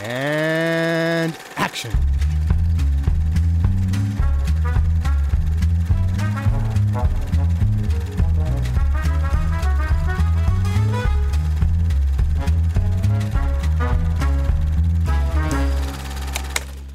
[0.00, 1.90] And action.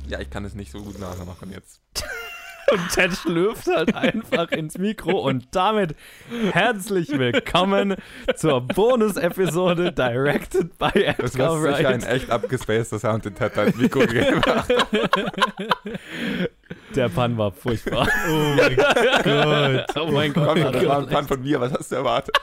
[0.07, 1.81] Ja, ich kann es nicht so gut nachmachen jetzt.
[2.73, 5.95] Und Ted schlürft halt einfach ins Mikro und damit
[6.53, 7.95] herzlich willkommen
[8.35, 12.11] zur Bonus-Episode Directed by Das Edgar muss sicher ein Wright.
[12.11, 14.67] echt abgespaceter Sound, den Ted da ins Mikro gegeben hat.
[16.95, 18.07] Der Pan war furchtbar.
[18.27, 19.95] Oh mein Gott.
[19.95, 20.47] Oh mein Gott.
[20.47, 22.35] Komm, das war ein Pan von mir, was hast du erwartet?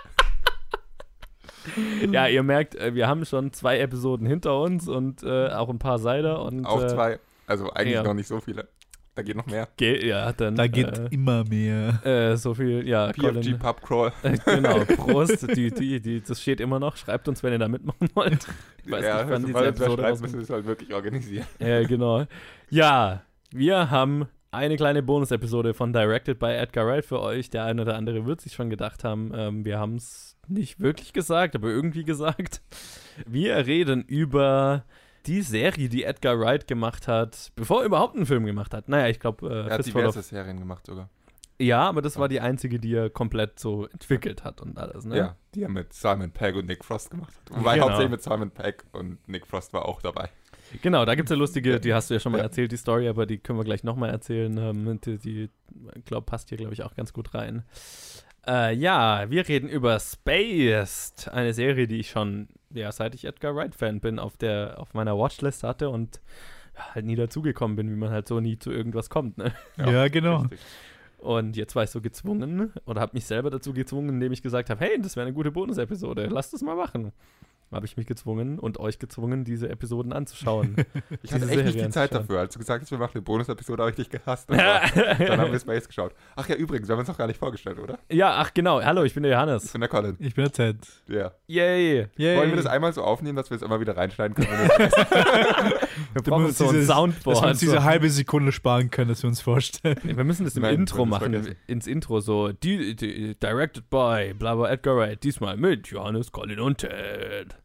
[2.09, 5.81] Ja, ihr merkt, äh, wir haben schon zwei Episoden hinter uns und äh, auch ein
[5.81, 6.43] paar Seider.
[6.45, 7.19] Und, Auch äh, zwei.
[7.49, 8.05] Also eigentlich ja.
[8.05, 8.69] noch nicht so viele.
[9.15, 9.69] Da geht noch mehr.
[9.77, 10.55] Ge ja, dann.
[10.55, 12.05] Da geht äh, immer mehr.
[12.07, 14.13] äh, so viel, ja, PFG Colin, Pub Crawl.
[14.23, 16.97] äh, genau, Prost, die, die, die, das steht immer noch.
[16.97, 18.47] Schreibt uns, wenn ihr da mitmachen wollt.
[18.85, 20.23] Ich weiß ja, nicht, wann diese Episode schreiben, rauskommt.
[20.23, 21.47] müssen wir es halt wirklich organisieren.
[21.59, 22.25] Ja, genau.
[22.71, 27.51] Ja, wir haben eine kleine Bonus-Episode von Directed by Edgar Wright für euch.
[27.51, 31.13] Der eine oder andere wird sich schon gedacht haben, ähm, wir haben es nicht wirklich
[31.13, 32.63] gesagt, aber irgendwie gesagt.
[33.27, 34.85] Wir reden über
[35.27, 38.89] die Serie, die Edgar Wright gemacht hat, bevor er überhaupt einen Film gemacht hat.
[38.89, 41.09] Naja, ich glaube, äh, Er hat Fistful of- diverse Serien gemacht sogar.
[41.59, 45.17] Ja, aber das war die einzige, die er komplett so entwickelt hat und alles, ne?
[45.17, 47.59] Ja, die er mit Simon Pegg und Nick Frost gemacht hat.
[47.59, 47.85] Wobei Genau.
[47.89, 50.31] hauptsächlich mit Simon Pegg und Nick Frost war auch dabei.
[50.81, 52.45] Genau, da gibt es ja lustige, die hast du ja schon mal Ja.
[52.45, 54.57] erzählt, die Story, aber die können wir gleich nochmal erzählen.
[54.57, 55.51] Ähm, die, die
[56.07, 57.65] glaub, passt hier, glaube ich, auch ganz gut rein.
[58.47, 63.55] Äh, ja, wir reden über Spaced, eine Serie, die ich schon, ja, seit ich Edgar
[63.55, 66.21] Wright-Fan bin, auf, der, auf meiner Watchlist hatte und
[66.77, 69.39] ja, halt nie dazugekommen bin, wie man halt so nie zu irgendwas kommt.
[69.39, 69.53] Ne?
[69.77, 70.43] Ja, genau.
[70.43, 70.61] Richtig.
[71.19, 74.71] Und jetzt war ich so gezwungen oder habe mich selber dazu gezwungen, indem ich gesagt
[74.71, 77.13] habe, hey, das wäre eine gute Bonus-Episode, lasst das mal machen.
[77.73, 80.75] Habe ich mich gezwungen und euch gezwungen, diese Episoden anzuschauen.
[81.23, 82.27] Ich hatte echt nicht Serie viel Zeit anzuschauen.
[82.27, 82.41] dafür.
[82.41, 84.51] Als du gesagt hast, wir machen eine Bonus-Episode, habe ich dich gehasst.
[84.51, 86.13] Dann haben wir Space geschaut.
[86.35, 87.99] Ach ja, übrigens, wir haben uns noch gar nicht vorgestellt, oder?
[88.11, 88.83] Ja, ach genau.
[88.83, 89.71] Hallo, ich bin der Ich Johannes.
[89.73, 90.17] bin der Colin.
[90.19, 90.77] Ich bin der Ted.
[91.09, 91.31] Ja.
[91.47, 92.09] Yay.
[92.17, 92.37] Yay.
[92.39, 94.49] Wollen wir das einmal so aufnehmen, dass wir es immer wieder reinschneiden können?
[94.77, 94.91] wir-
[96.15, 97.37] Wir brauchen so ein dieses- Soundboard.
[97.37, 99.97] Dass wir uns diese halbe Sekunde sparen können, dass wir uns vorstellen.
[100.03, 101.33] wir müssen das im Nein, Intro machen.
[101.33, 101.57] vergessen.
[101.69, 102.51] Ins Intro so.
[102.53, 105.23] Die, die, directed by bla bla Edgar Wright.
[105.23, 107.57] Diesmal mit Johannes, Colin und Ted.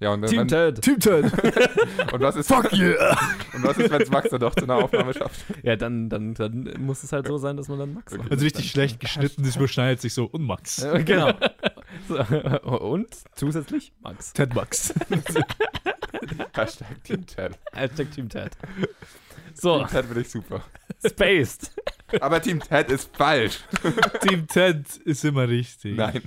[0.00, 0.82] Ja, und, Team wenn, Ted.
[0.82, 1.24] Team Ted.
[2.12, 3.16] und was ist, Fuck yeah.
[3.54, 5.44] und was ist, wenn es Max dann doch zu einer Aufnahme schafft?
[5.62, 8.30] Ja, dann, dann, dann muss es halt so sein, dass man dann Max macht.
[8.30, 10.24] Also richtig schlecht geschnitten, das überschneidet sich so.
[10.24, 10.86] Und Max.
[11.04, 11.32] Genau.
[12.08, 13.06] So, und
[13.36, 14.32] zusätzlich Max.
[14.32, 14.92] Ted Max.
[16.54, 17.56] Hashtag Team Ted.
[17.72, 18.50] Hashtag Team Ted.
[19.54, 20.64] So, Team Ted finde ich super.
[21.06, 21.72] Spaced.
[22.20, 23.60] Aber Team Ted ist falsch.
[24.22, 25.96] Team Ted ist immer richtig.
[25.96, 26.22] Nein.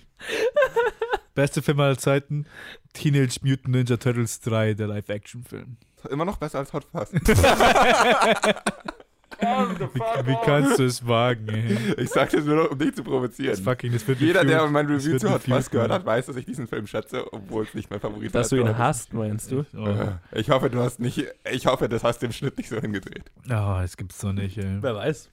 [1.35, 2.45] Beste Film aller Zeiten.
[2.93, 5.77] Teenage Mutant Ninja Turtles 3, der Live-Action-Film.
[6.09, 7.11] Immer noch besser als Hot Fuzz.
[9.39, 11.77] Wie, kannst du es wagen, ey?
[12.03, 13.55] Ich sag das nur noch, um dich zu Das provozieren.
[13.63, 16.35] fucking, das wird Jeder, der mein Das Review zu Hot Fuzz gehört hat, weiß, dass
[16.35, 18.61] ich diesen Film schätze, obwohl es nicht mein Favorit Dass du ist.
[18.63, 19.65] ihn hast, meinst du?
[19.77, 19.87] Oh.
[20.33, 21.23] Ich hoffe, du hast nicht.
[21.51, 23.25] Ich hoffe, das hast du im Schnitt nicht so hingedreht.
[23.45, 23.49] oh,
[23.81, 24.77] das gibt's doch nicht, ey.
[24.81, 25.29] Wer weiß.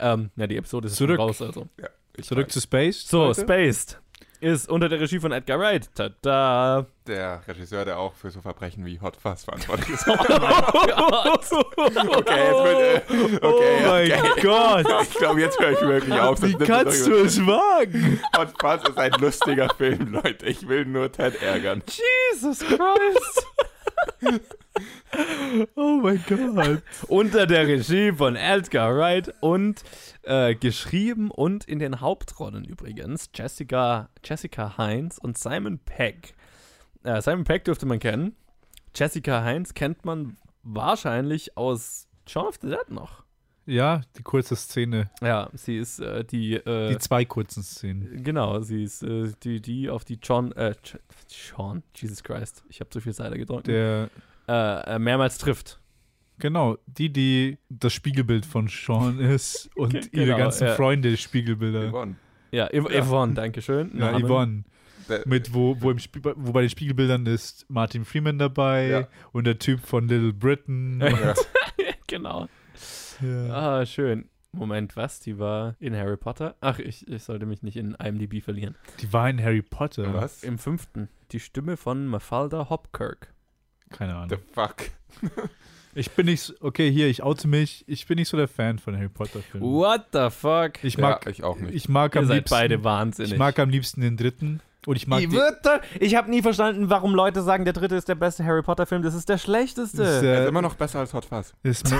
[0.00, 1.16] Ähm, ja, die Episode ist Zurück.
[1.16, 1.66] schon raus, also.
[1.80, 1.88] Ja,
[2.22, 2.52] Zurück weiß.
[2.54, 3.06] zu Space.
[3.08, 3.40] So, Leute.
[3.42, 4.00] Spaced
[4.40, 5.88] ist unter der Regie von Edgar Wright.
[5.94, 6.86] Tada!
[7.06, 10.06] Der Regisseur, der auch für so Verbrechen wie Hot Fuzz verantwortlich ist.
[10.16, 10.16] Oh
[12.18, 12.80] Okay, jetzt wird.
[12.80, 14.40] Äh, okay, oh mein okay.
[14.42, 14.86] Gott.
[15.02, 16.42] Ich glaube, jetzt höre ich wirklich auf.
[16.42, 18.20] Wie Das nimmt kannst du es wagen?
[18.36, 20.46] Hot Fuzz ist ein lustiger Film, Leute.
[20.46, 21.82] Ich will nur Ted ärgern.
[21.86, 23.46] Jesus Christ!
[25.74, 26.82] Oh mein Gott.
[27.08, 29.82] unter der Regie von Edgar Wright und
[30.22, 36.34] äh, geschrieben und in den Hauptrollen übrigens Jessica, Jessica Heinz und Simon Pegg.
[37.04, 38.34] Äh, Simon Pegg dürfte man kennen.
[38.94, 43.24] Jessica Heinz kennt man wahrscheinlich aus Shaun of the Dead noch.
[43.68, 45.10] Ja, die kurze Szene.
[45.20, 48.22] Ja, sie ist äh, die, äh, Die zwei kurzen Szenen.
[48.22, 50.74] genau, sie ist äh, die, die auf die John, äh,
[51.26, 54.08] Sean, Jesus Christ, ich habe zu viel Seite gedrückt, Der,
[54.48, 55.80] äh, äh, mehrmals trifft.
[56.38, 60.74] genau, die, die das Spiegelbild von Sean ist und Ge- ihre genau, ganzen ja.
[60.74, 61.90] Freunde Spiegelbilder.
[61.90, 62.16] Yvonne.
[62.52, 63.02] Ja, Yv Ja.
[63.04, 63.90] Yvonne, Dankeschön.
[63.94, 64.24] Ja, Namen.
[64.26, 64.64] Yvonne.
[65.24, 65.98] Mit wo, wo, im
[66.36, 69.08] wo bei den Spiegelbildern ist Martin Freeman dabei Ja.
[69.32, 71.00] und der Typ von Little Britain.
[71.00, 71.34] ja.
[72.08, 72.48] genau.
[73.22, 73.50] ja.
[73.80, 74.28] Ah, schön.
[74.52, 75.20] Moment, was?
[75.20, 76.56] Die war in Harry Potter?
[76.60, 78.74] Ach, ich, ich sollte mich nicht in IMDb verlieren.
[79.00, 80.12] Die war in Harry Potter.
[80.14, 80.42] Was?
[80.42, 81.08] Im fünften.
[81.32, 83.32] Die Stimme von Mafalda Hopkirk.
[83.90, 84.30] Keine Ahnung.
[84.30, 84.76] The fuck?
[85.98, 87.82] Ich bin nicht, so- okay, hier, ich oute mich.
[87.88, 89.66] Ich bin nicht so der Fan von Harry Potter Filmen.
[89.66, 90.72] What the fuck?
[90.84, 91.74] Ich mag, ja, ich auch nicht.
[91.74, 93.32] ich mag Ihr am seid liebsten, beide wahnsinnig.
[93.32, 94.60] ich mag am liebsten den dritten.
[94.84, 97.96] Und ich mag Ich, die, würde- ich habe nie verstanden, warum Leute sagen, der dritte
[97.96, 99.00] ist der beste Harry Potter Film.
[99.02, 100.02] Das ist der schlechteste.
[100.02, 101.54] ist, Er ist äh, immer noch besser als Hot Fuzz.
[101.62, 101.98] ist mir,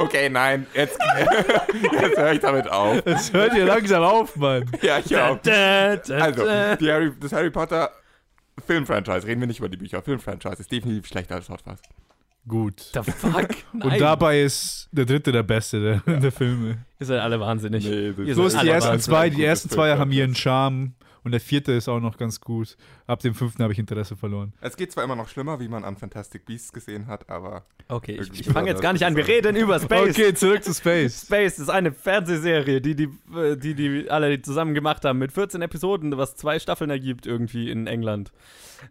[0.00, 0.98] Okay, nein, jetzt,
[1.92, 3.02] jetzt höre ich damit auf.
[3.04, 4.70] es hört ja langsam auf, Mann.
[4.82, 5.38] Ja, ich auch.
[5.44, 7.90] Also, Harry, das Harry Potter
[8.66, 11.80] Filmfranchise, reden wir nicht über die Bücher, Filmfranchise ist definitiv schlechter als Hot Fuzz.
[12.48, 12.80] Gut.
[12.94, 13.48] The fuck?
[13.72, 13.82] Nein.
[13.82, 16.78] Und dabei ist der dritte der beste der, der Filme.
[16.98, 17.84] Ihr seid alle wahnsinnig.
[17.84, 19.04] Nee, das Ihr ist seid Bloß alle die ersten wahnsinnig.
[19.04, 20.34] zwei, die ersten zwei haben ihren.
[20.34, 20.94] Charme
[21.24, 22.76] und der vierte ist auch noch ganz gut.
[23.06, 24.52] Ab dem fünften habe ich Interesse verloren.
[24.60, 28.20] Es geht zwar immer noch schlimmer, wie man an Fantastic Beasts gesehen hat, aber Okay,
[28.20, 29.16] ich, ich fange jetzt gar nicht an.
[29.16, 30.10] Wir reden über Space.
[30.10, 31.22] Okay, zurück zu Space.
[31.26, 35.60] Space ist eine Fernsehserie, die die, äh, die die alle zusammen gemacht haben mit 14
[35.60, 38.32] Episoden, was zwei Staffeln ergibt irgendwie in England.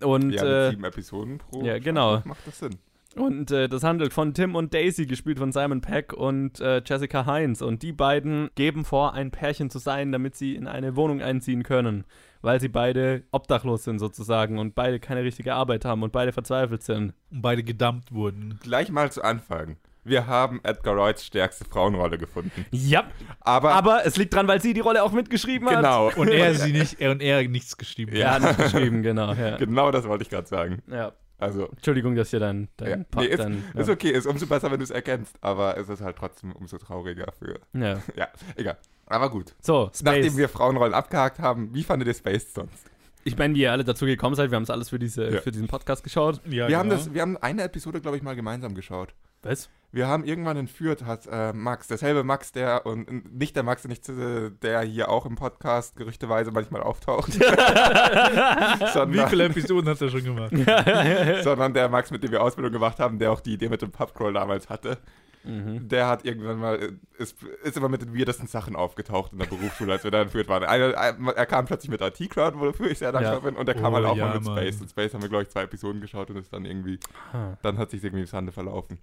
[0.01, 2.15] Und ja, mit äh, sieben Episoden pro ja, genau.
[2.15, 2.77] Staffel macht das Sinn.
[3.15, 7.25] Und äh, das handelt von Tim und Daisy, gespielt von Simon Peck und äh, Jessica
[7.25, 7.61] Heinz.
[7.61, 11.63] Und die beiden geben vor, ein Pärchen zu sein, damit sie in eine Wohnung einziehen
[11.63, 12.05] können.
[12.41, 16.83] Weil sie beide obdachlos sind sozusagen und beide keine richtige Arbeit haben und beide verzweifelt
[16.83, 17.13] sind.
[17.31, 18.59] Und beide gedumpt wurden.
[18.63, 19.77] Gleich mal zu Anfang.
[20.05, 22.65] Wir haben Edgar Wrights stärkste Frauenrolle gefunden.
[22.71, 23.03] Ja,
[23.41, 25.77] Aber, aber es liegt dran, weil sie die Rolle auch mitgeschrieben hat.
[25.77, 26.09] genau.
[26.15, 28.13] Und er sie nicht, er und er nichts geschrieben.
[28.13, 29.33] Er hat nicht geschrieben, genau.
[29.33, 29.57] Ja.
[29.57, 30.81] genau das wollte ich gerade sagen.
[30.87, 31.11] ja.
[31.39, 32.87] Also, Entschuldigung, dass ihr dann, ja.
[32.87, 35.87] dein nee, ist, dann, ist okay, ist umso besser, wenn du es erkennst, aber es
[35.89, 37.59] ist halt trotzdem umso trauriger für.
[37.73, 37.93] ja.
[37.93, 38.01] ja.
[38.15, 38.77] Ja, egal.
[39.05, 39.55] Aber gut.
[39.61, 40.37] So, Nachdem Space.
[40.37, 42.89] wir Frauenrollen abgehakt haben, wie fandet ihr Space sonst?
[43.23, 45.41] Ich meine, wie ihr alle dazu gekommen seid, wir haben es alles für, diese, Ja.
[45.41, 46.41] für diesen Podcast geschaut.
[46.45, 47.01] Ja, wir, haben genau.
[47.01, 49.13] das, wir haben eine Episode, glaube ich, mal gemeinsam geschaut.
[49.43, 49.69] Was?
[49.91, 53.87] Wir haben irgendwann in Fürth, hat äh, Max, derselbe Max, der, und nicht der Max,
[53.87, 59.99] nicht, äh, der hier auch im Podcast gerüchteweise manchmal auftaucht, Wie sondern, viele Episoden hat
[60.01, 60.53] er schon gemacht?
[61.43, 63.91] sondern der Max, mit dem wir Ausbildung gemacht haben, der auch die Idee mit dem
[63.91, 64.97] Pubcrawl damals hatte,
[65.45, 65.87] Mhm.
[65.87, 69.45] der hat irgendwann mal, äh, ist, ist immer mit den weirdesten Sachen aufgetaucht in der
[69.45, 70.65] Berufsschule, als wir da in Fürth waren.
[70.65, 73.39] Einer, ein- er kam plötzlich mit IT-Crowd, wofür ich sehr dankbar Ja.
[73.39, 74.57] bin, und er kam Oh, halt auch ja, mal mit Mann.
[74.57, 74.81] Space.
[74.81, 76.99] Und Space haben wir, glaube ich, zwei Episoden geschaut und ist dann irgendwie
[77.31, 77.53] Ah.
[77.61, 78.99] dann hat sich irgendwie im Sande verlaufen.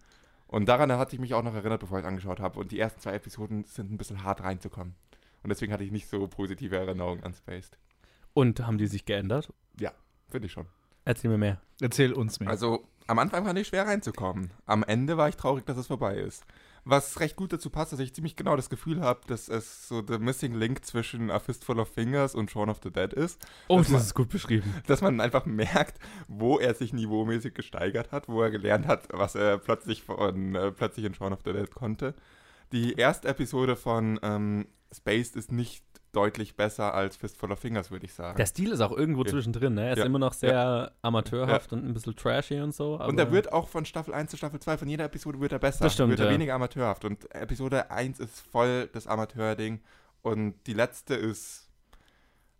[0.48, 2.60] Und daran hatte ich mich auch noch erinnert, bevor ich es angeschaut habe.
[2.60, 4.94] Und die ersten zwei Episoden sind ein bisschen hart reinzukommen.
[5.42, 7.78] Und deswegen hatte ich nicht so positive Erinnerungen an Spaced.
[8.34, 9.52] Und haben die sich geändert?
[10.28, 10.66] Finde ich schon.
[11.04, 11.60] Erzähl mir mehr.
[11.80, 12.50] Erzähl uns mehr.
[12.50, 14.50] Also, am Anfang fand ich schwer reinzukommen.
[14.66, 16.44] Am Ende war ich traurig, dass es vorbei ist.
[16.88, 20.02] Was recht gut dazu passt, dass ich ziemlich genau das Gefühl habe, dass es so
[20.02, 23.44] der Missing Link zwischen A Fistful of Fingers und Shaun of the Dead ist.
[23.66, 24.72] Oh, Das war- ist gut beschrieben.
[24.86, 25.98] dass man einfach merkt,
[26.28, 30.70] wo er sich niveaumäßig gesteigert hat, wo er gelernt hat, was er plötzlich von äh,
[30.70, 32.14] plötzlich in Shaun of the Dead konnte.
[32.72, 35.85] Die erste Episode von ähm, Spaced ist nicht
[36.16, 38.36] deutlich besser als Fistful of Fingers, würde ich sagen.
[38.36, 39.30] Der Stil ist auch irgendwo Ja.
[39.30, 39.86] zwischendrin, ne?
[39.86, 40.04] Er ist Ja.
[40.06, 42.98] immer noch sehr amateurhaft und ein bisschen trashy und so.
[43.00, 45.58] und er wird auch von Staffel 1 zu Staffel 2, von jeder Episode wird er
[45.58, 45.84] besser.
[45.84, 46.32] Das stimmt, Wird er ja.
[46.32, 47.04] weniger amateurhaft.
[47.04, 49.80] Und Episode 1 ist voll das Amateur-Ding.
[50.22, 51.68] Und die letzte ist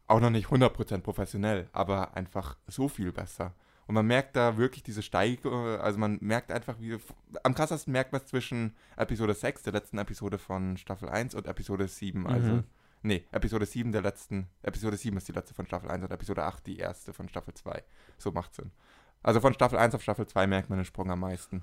[0.07, 3.55] auch noch nicht 100% professionell, aber einfach so viel besser.
[3.89, 6.99] Und man merkt da wirklich diese Steigerung, also man merkt einfach, wie.
[7.45, 11.47] Am krassesten merkt man es zwischen Episode 6, der letzten Episode von Staffel 1, und
[11.47, 12.27] Episode 7.
[12.27, 12.65] Also, Mhm.
[13.03, 14.49] Nee, Episode 7 der letzten.
[14.63, 17.55] Episode 7 ist die letzte von Staffel 1 und Episode 8 die erste von Staffel
[17.55, 17.83] 2.
[18.19, 18.71] So macht Sinn.
[19.23, 21.63] Also von Staffel 1 auf Staffel 2 merkt man den Sprung am meisten.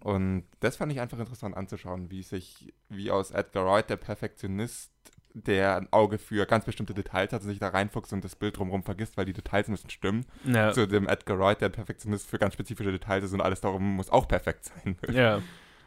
[0.00, 4.92] Und das fand ich einfach interessant anzuschauen, wie sich, wie aus Edgar Wright, der Perfektionist,
[5.32, 8.56] der ein Auge für ganz bestimmte Details hat und sich da reinfuchst und das Bild
[8.56, 10.26] drumherum vergisst, weil die Details müssen stimmen.
[10.44, 10.72] Ja.
[10.72, 14.10] Zu dem Edgar Wright, der Perfektionist für ganz spezifische Details ist und alles darum muss
[14.10, 14.96] auch perfekt sein.
[15.10, 15.42] ja.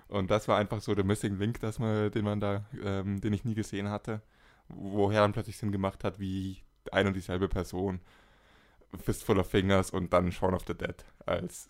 [0.09, 3.33] Und das war einfach so der Missing Link, dass man, den man da, ähm, den
[3.33, 4.21] ich nie gesehen hatte,
[4.69, 6.57] woher dann plötzlich Sinn gemacht hat, wie
[6.91, 7.99] ein und dieselbe Person
[9.03, 10.95] Fistful of Fingers und dann Shaun of the Dead
[11.25, 11.69] als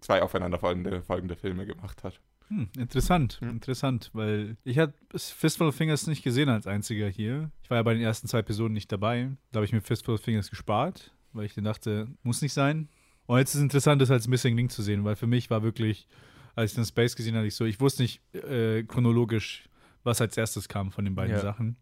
[0.00, 2.20] zwei aufeinanderfolgende folgende Filme gemacht hat.
[2.48, 3.50] Hm, interessant, Hm.
[3.50, 7.50] interessant, weil ich habe Fistful of Fingers nicht gesehen als einziger hier.
[7.62, 9.30] Ich war ja bei den ersten zwei Episoden nicht dabei.
[9.52, 12.88] Da habe ich mir Fistful of Fingers gespart, weil ich dann dachte, muss nicht sein.
[13.26, 15.62] Und jetzt ist es interessant, das als Missing Link zu sehen, weil für mich war
[15.64, 16.06] wirklich,
[16.54, 19.68] als ich den Space gesehen habe, ich so, ich wusste nicht äh, chronologisch,
[20.06, 21.42] was als erstes kam von den beiden Ja.
[21.42, 21.76] Sachen.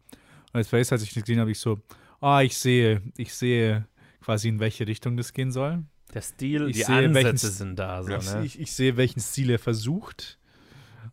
[0.51, 1.79] Und als Space, als ich das gesehen habe, ich so,
[2.21, 3.87] ah, ich sehe, ich sehe
[4.21, 5.83] quasi in welche Richtung das gehen soll.
[6.13, 8.03] Der Stil, Ich die sehe, Ansätze sind da.
[8.03, 8.45] So, ne?
[8.45, 10.39] Ich, ich sehe, welchen Stil er versucht.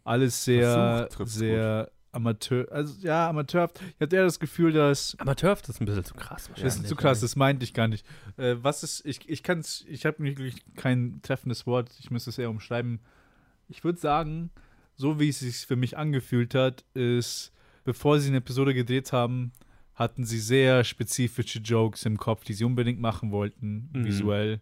[0.05, 3.81] Alles sehr, Versucht sehr Amateur, also ja, amateurhaft.
[3.81, 6.51] Ich hatte eher das Gefühl, dass Amateurhaft ist ein bisschen zu krass.
[6.55, 7.23] das ist zu krass, ne?
[7.23, 8.07] das meinte ich gar nicht.
[8.37, 12.29] Äh, was ist, ich, ich kann es, ich habe wirklich kein treffendes Wort, ich müsste
[12.29, 13.01] es eher umschreiben.
[13.69, 14.51] Ich würde sagen,
[14.97, 17.53] so wie es sich für mich angefühlt hat, ist,
[17.85, 19.53] bevor sie eine Episode gedreht haben,
[19.95, 24.05] hatten sie sehr spezifische Jokes im Kopf, die sie unbedingt machen wollten, Mhm.
[24.05, 24.61] visuell.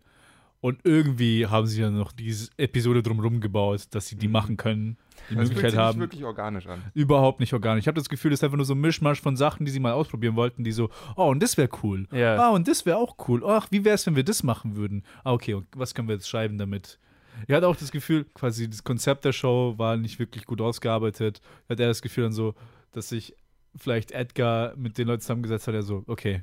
[0.62, 4.32] Und irgendwie haben sie dann noch diese Episode drumherum gebaut, dass sie die Mhm.
[4.32, 4.96] machen können.
[5.30, 5.98] die Das fühlt Möglichkeit sich haben.
[5.98, 6.82] nicht wirklich organisch an.
[6.94, 7.82] Überhaupt nicht organisch.
[7.84, 9.78] Ich habe das Gefühl, das ist einfach nur so ein Mischmasch von Sachen, die sie
[9.80, 12.06] mal ausprobieren wollten, die so, oh, und das wäre cool.
[12.12, 12.36] Ja.
[12.36, 13.42] Ah, und das wäre auch cool.
[13.46, 15.02] Ach, wie wäre es, wenn wir das machen würden?
[15.24, 16.98] Ah, okay, und was können wir jetzt schreiben damit?
[17.46, 21.40] Ich hatte auch das Gefühl, quasi das Konzept der Show war nicht wirklich gut ausgearbeitet.
[21.64, 22.54] Ich hatte eher das Gefühl dann so,
[22.92, 23.34] dass sich
[23.76, 26.42] vielleicht Edgar mit den Leuten zusammengesetzt hat, der so, okay,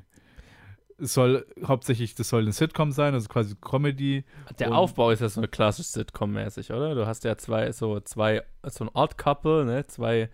[1.00, 4.24] es soll hauptsächlich, das soll eine Sitcom sein, also quasi Comedy.
[4.58, 6.94] Der Aufbau ist ja so klassisch Sitcom-mäßig, oder?
[6.94, 9.86] Du hast ja zwei, so zwei, so ein Odd Couple, ne?
[9.86, 10.28] Zwei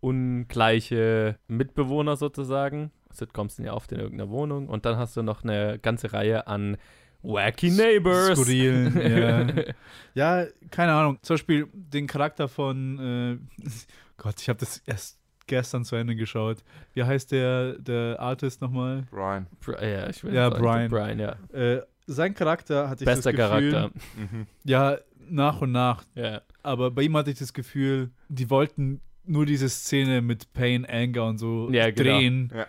[0.00, 2.90] ungleiche Mitbewohner sozusagen.
[3.10, 4.68] Sitcoms sind ja oft in irgendeiner Wohnung.
[4.68, 6.76] Und dann hast du noch eine ganze Reihe an
[7.24, 8.38] Wacky Neighbors.
[8.38, 9.46] Skurrilen, ja.
[10.16, 11.18] Ja, keine Ahnung.
[11.22, 13.64] Zum Beispiel den Charakter von, äh,
[14.16, 16.58] Gott, ich habe das erst gestern zu Ende geschaut.
[16.92, 19.02] Wie heißt der, der Artist nochmal?
[19.10, 19.46] Brian.
[19.60, 20.88] Bri- Ja, ich will Ja, Brian.
[20.90, 21.36] Brian, ja.
[21.52, 23.90] Äh, sein Charakter hatte ich Bester das Gefühl, Charakter.
[24.16, 24.46] Mhm.
[24.62, 26.04] Ja, nach und nach.
[26.14, 26.42] Ja.
[26.62, 31.24] Aber bei ihm hatte ich das Gefühl, die wollten nur diese Szene mit Pain, Anger
[31.24, 32.18] und so Ja, genau.
[32.18, 32.66] drehen Ja.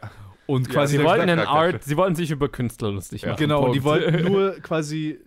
[0.47, 3.29] Und Ja, quasi Sie der wollten einen Art, sie wollten sich über Künstler lustig Ja.
[3.29, 3.39] machen.
[3.39, 4.03] Genau, und die Punkt.
[4.03, 5.19] wollten nur quasi.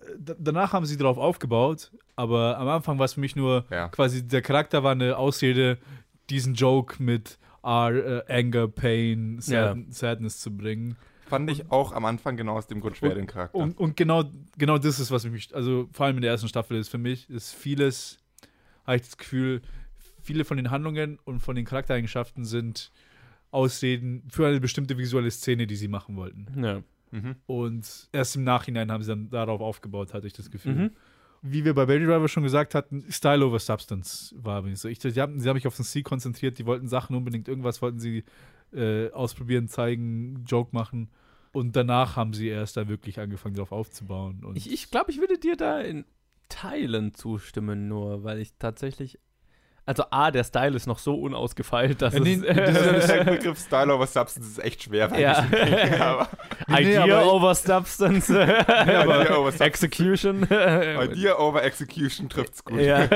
[0.00, 3.88] äh, Danach haben sie darauf aufgebaut, aber am Anfang war es für mich nur Ja.
[3.88, 5.78] quasi der Charakter war eine Ausrede,
[6.30, 10.96] diesen Joke mit ah, äh, Anger, Pain, Sad Sadness zu bringen.
[11.28, 13.58] Fand ich auch am Anfang genau aus dem Grund schwer, Und- den Charakter.
[13.58, 14.22] Und, und genau,
[14.56, 17.28] genau das ist, was mich, also vor allem in der ersten Staffel ist für mich,
[17.28, 18.18] ist vieles,
[18.86, 19.60] habe ich das Gefühl,
[20.22, 22.92] viele von den Handlungen und von den Charaktereigenschaften sind
[23.56, 26.46] Ausreden für eine bestimmte visuelle Szene, die sie machen wollten.
[26.62, 26.82] Ja.
[27.10, 27.36] mhm.
[27.46, 30.74] Und erst im Nachhinein haben sie dann darauf aufgebaut, hatte ich das Gefühl.
[30.74, 30.90] Mhm.
[31.40, 34.88] Wie wir bei Baby Driver schon gesagt hatten, Style over Substance war mir so.
[34.88, 37.80] Ich, die haben, sie haben sich auf den C konzentriert, die wollten Sachen unbedingt, irgendwas
[37.80, 38.24] wollten sie
[38.72, 41.08] äh, ausprobieren, zeigen, Joke machen.
[41.52, 44.44] Und danach haben sie erst da wirklich angefangen, darauf aufzubauen.
[44.44, 46.04] Und Ich, ich glaube, ich würde dir da in
[46.48, 49.18] Teilen zustimmen, nur weil ich tatsächlich.
[49.86, 52.56] Also A, der Style ist noch so unausgefeilt, dass Ja, nee, es.
[52.74, 55.10] das Der Begriff Style over Substance ist echt schwer.
[55.18, 55.46] Ja.
[56.00, 56.28] aber
[56.66, 58.28] Nee, nee, Idea aber- over Substance.
[58.32, 59.60] Idea over Substance.
[59.60, 60.42] Execution.
[60.42, 62.80] Idea over Execution trifft's gut.
[62.80, 63.08] ja.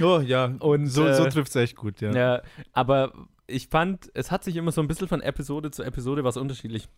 [0.00, 2.12] oh, ja, Und, so, so äh, trifft es echt gut, ja.
[2.12, 2.42] ja.
[2.72, 3.12] Aber
[3.48, 6.88] ich fand, es hat sich immer so ein bisschen von Episode zu Episode was unterschiedlich.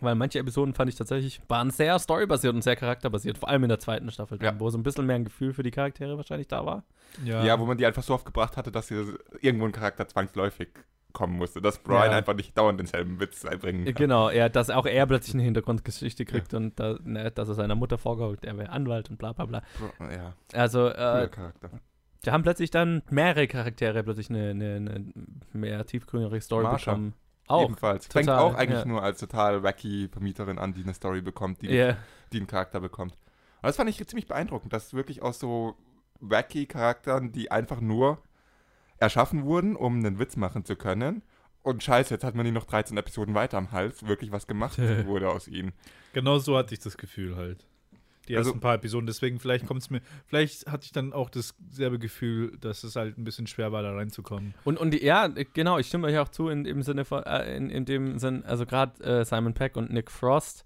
[0.00, 3.68] Weil manche Episoden fand ich tatsächlich, waren sehr storybasiert und sehr charakterbasiert, vor allem in
[3.70, 4.58] der zweiten Staffel, Ja.
[4.60, 6.84] wo so ein bisschen mehr ein Gefühl für die Charaktere wahrscheinlich da war.
[7.24, 10.68] Ja, wo man die einfach so oft gebracht hatte, dass hier irgendwo ein Charakter zwangsläufig
[11.12, 11.62] kommen musste.
[11.62, 12.18] Dass Brian Ja.
[12.18, 13.94] einfach nicht dauernd denselben Witz einbringen kann.
[13.94, 17.74] Genau, ja, dass auch er plötzlich eine Hintergrundgeschichte kriegt und da, ne, dass er seiner
[17.74, 19.62] Mutter vorgaut, er wäre Anwalt und bla bla bla.
[20.00, 21.70] Ja, Also, äh, Charakter.
[22.22, 25.12] wir haben plötzlich dann mehrere Charaktere plötzlich eine, eine, eine
[25.54, 26.90] mehr tiefgründige Story Marsha.
[26.92, 27.14] bekommen.
[27.48, 27.64] Auch.
[27.64, 28.06] Ebenfalls.
[28.06, 28.84] Fängt total, auch eigentlich ja.
[28.84, 31.96] nur als total wacky Vermieterin an, die eine Story bekommt, die, Ja,
[32.32, 33.12] die einen Charakter bekommt.
[33.12, 35.76] Und das fand ich ziemlich beeindruckend, dass wirklich aus so
[36.20, 38.18] wacky Charakteren, die einfach nur
[38.98, 41.22] erschaffen wurden, um einen Witz machen zu können.
[41.62, 44.06] Und scheiße, jetzt hat man die noch 13 Episoden weiter am Hals.
[44.06, 45.72] Wirklich was gemacht wurde aus ihnen.
[46.12, 47.66] Genau so hatte ich das Gefühl halt.
[48.28, 49.06] Die Also- ersten paar Episoden.
[49.06, 50.00] Deswegen, vielleicht kommt es mir.
[50.26, 53.92] Vielleicht hatte ich dann auch dasselbe Gefühl, dass es halt ein bisschen schwer war, da
[53.92, 54.54] reinzukommen.
[54.64, 57.56] und, und die, ja, genau, ich stimme euch auch zu in, im Sinne von, äh,
[57.56, 60.64] in, in dem Sinn, also gerade äh, Simon Peck und Nick Frost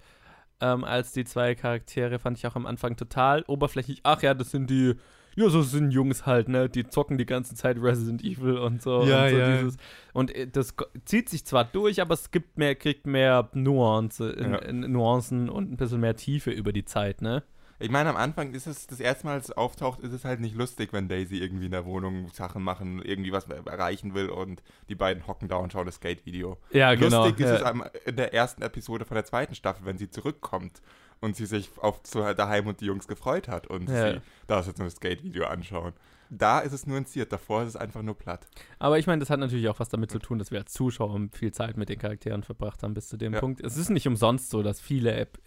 [0.62, 4.00] ähm, als die zwei Charaktere fand ich auch am Anfang total oberflächlich.
[4.02, 4.95] Ach ja, das sind die,
[5.37, 6.68] ja, so sind Jungs halt, ne?
[6.68, 9.04] Die zocken die ganze Zeit Resident Evil und so.
[9.04, 9.56] Ja, und so ja.
[9.56, 9.76] Dieses,
[10.12, 14.52] und äh, das zieht sich zwar durch, aber es gibt mehr, kriegt mehr Nuance, in,
[14.52, 14.58] Ja.
[14.58, 17.42] in, Nuancen und ein bisschen mehr Tiefe über die Zeit, ne?
[17.82, 20.40] Ich meine, am Anfang ist es das erste Mal, als es auftaucht, ist es halt
[20.40, 24.62] nicht lustig, wenn Daisy irgendwie in der Wohnung Sachen machen, irgendwie was erreichen will und
[24.90, 26.58] die beiden hocken da und schauen das Skate-Video.
[26.72, 27.25] Ja, genau.
[27.25, 27.56] Lustig ist ja.
[27.56, 30.82] es am, in der ersten Episode von der zweiten Staffel, wenn sie zurückkommt
[31.20, 34.12] und sie sich auf zu daheim und die Jungs gefreut hat und Ja.
[34.14, 35.92] sie da jetzt nur das Skate-Video anschauen.
[36.32, 38.46] Da ist es nuanciert, davor ist es einfach nur platt.
[38.78, 41.20] Aber ich meine, das hat natürlich auch was damit zu tun, dass wir als Zuschauer
[41.32, 43.40] viel Zeit mit den Charakteren verbracht haben bis zu dem Ja.
[43.40, 43.60] Punkt.
[43.60, 45.38] Es ist nicht umsonst so, dass viele Ep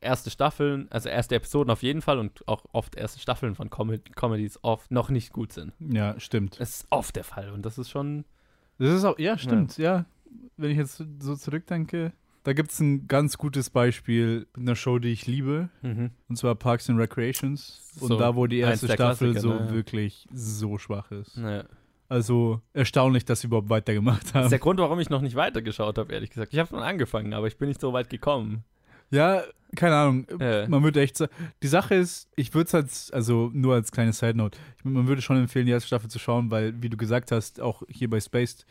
[0.00, 3.94] erste Staffeln, also erste Episoden auf jeden Fall und auch oft erste Staffeln von Com
[4.14, 5.74] Comedies oft noch nicht gut sind.
[5.78, 6.58] Ja, stimmt.
[6.58, 8.24] Das ist oft der Fall und das ist schon.
[8.78, 10.06] Das ist auch, ja, stimmt, ja.
[10.56, 15.08] Wenn ich jetzt so zurückdenke, da gibt es ein ganz gutes Beispiel einer Show, die
[15.10, 16.10] ich liebe, Mhm.
[16.28, 17.92] und zwar Parks and Recreations.
[18.00, 19.70] Und So, da, wo die erste Staffel so ne, ja.
[19.72, 21.36] wirklich so schwach ist.
[21.36, 21.64] Naja.
[22.08, 24.44] Also erstaunlich, dass sie überhaupt weitergemacht Das haben.
[24.44, 26.52] ist der Grund, warum ich noch nicht weitergeschaut habe, ehrlich gesagt.
[26.52, 28.64] Ich habe schon angefangen, aber ich bin nicht so weit gekommen.
[29.12, 29.42] Ja,
[29.76, 30.28] keine Ahnung.
[30.40, 30.66] Äh.
[30.68, 31.32] Man würde echt sagen,
[31.62, 35.06] die Sache ist, ich würde es als, also nur als kleine Side Note, ich, man
[35.08, 38.08] würde schon empfehlen, die erste Staffel zu schauen, weil, wie du gesagt hast, auch hier
[38.10, 38.66] bei Spaced,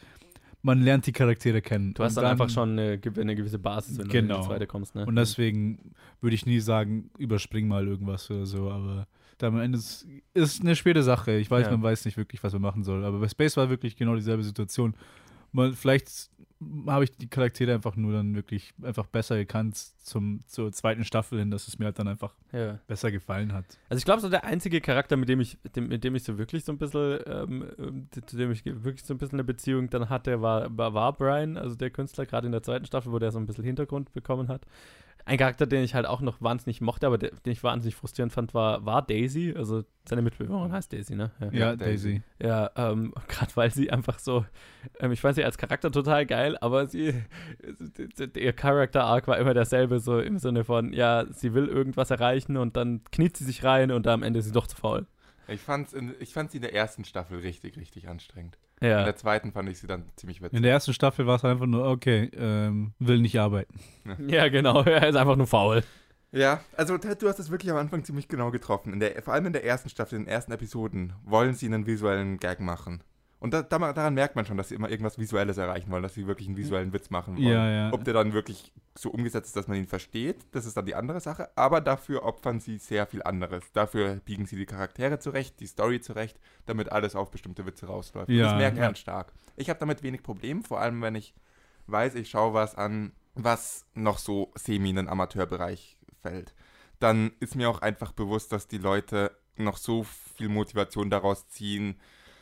[0.61, 1.93] man lernt die Charaktere kennen.
[1.93, 4.41] Du hast Und dann, einfach schon eine, eine gewisse Basis, wenn du in Genau.
[4.41, 5.05] die zweite kommst, ne?
[5.05, 9.77] Und deswegen würde ich nie sagen, überspring mal irgendwas oder so, aber da am Ende
[9.77, 11.37] ist, ist eine schwere Sache.
[11.37, 11.71] Ich weiß, Ja.
[11.71, 13.05] man weiß nicht wirklich, was man machen soll.
[13.05, 14.93] Aber bei Space war wirklich genau dieselbe Situation.
[15.53, 16.29] Man, vielleicht
[16.87, 21.39] habe ich die Charaktere einfach nur dann wirklich einfach besser gekannt zum, zur zweiten Staffel
[21.39, 22.79] hin, dass es mir halt dann einfach ja.
[22.87, 23.65] besser gefallen hat.
[23.87, 26.37] Also ich glaube, so der einzige Charakter, mit dem ich, dem, mit dem ich so
[26.37, 29.89] wirklich so ein bisschen, ähm, ähm, zu dem ich wirklich so ein bisschen eine Beziehung
[29.89, 33.19] dann hatte, war, war, war Brian, also der Künstler, gerade in der zweiten Staffel, wo
[33.19, 34.65] der so ein bisschen Hintergrund bekommen hat.
[35.25, 38.53] Ein Charakter, den ich halt auch noch wahnsinnig mochte, aber den ich wahnsinnig frustrierend fand,
[38.53, 39.53] war, war Daisy.
[39.55, 41.31] Also seine Mitbewohnerin heißt Daisy, ne?
[41.39, 42.21] Ja, Ja, Daisy.
[42.41, 44.45] Ja, ähm, gerade weil sie einfach so,
[44.99, 47.13] ähm, ich fand sie als Charakter total geil, aber sie,
[48.35, 52.57] ihr Character Arc war immer derselbe, so im Sinne von, ja, sie will irgendwas erreichen
[52.57, 55.05] und dann kniet sie sich rein und am Ende ist sie doch zu faul.
[55.47, 58.57] Ich fand's, in, ich fand sie in der ersten Staffel richtig, richtig anstrengend.
[58.81, 60.55] In Ja, der zweiten fand ich sie dann ziemlich witzig.
[60.55, 63.79] In der ersten Staffel war es einfach nur, okay, ähm, will nicht arbeiten.
[64.27, 65.83] ja genau, er ist einfach nur faul.
[66.31, 68.93] Ja, also Ted, du hast es wirklich am Anfang ziemlich genau getroffen.
[68.93, 71.88] In der, vor allem in der ersten Staffel, in den ersten Episoden, wollen sie einen
[71.88, 73.01] visuellen Gag machen.
[73.39, 76.13] Und da, da, daran merkt man schon, dass sie immer irgendwas Visuelles erreichen wollen, dass
[76.13, 77.48] sie wirklich einen visuellen Witz machen wollen.
[77.48, 77.93] Ja, ja.
[77.93, 80.96] Ob der dann wirklich so umgesetzt ist, dass man ihn versteht, das ist dann die
[80.96, 81.50] andere Sache.
[81.55, 83.63] Aber dafür opfern sie sehr viel anderes.
[83.72, 88.29] Dafür biegen sie die Charaktere zurecht, die Story zurecht, damit alles auf bestimmte Witze rausläuft.
[88.29, 89.31] Ja, das merkt man stark.
[89.55, 91.34] Ich habe damit wenig Problem, vor allem wenn ich
[91.88, 96.53] weiß, ich schaue was an, was noch so semi in den Amateurbereich fällt.
[97.00, 101.96] Dann ist mir auch einfach bewusst, dass die Leute noch so viel Motivation daraus ziehen,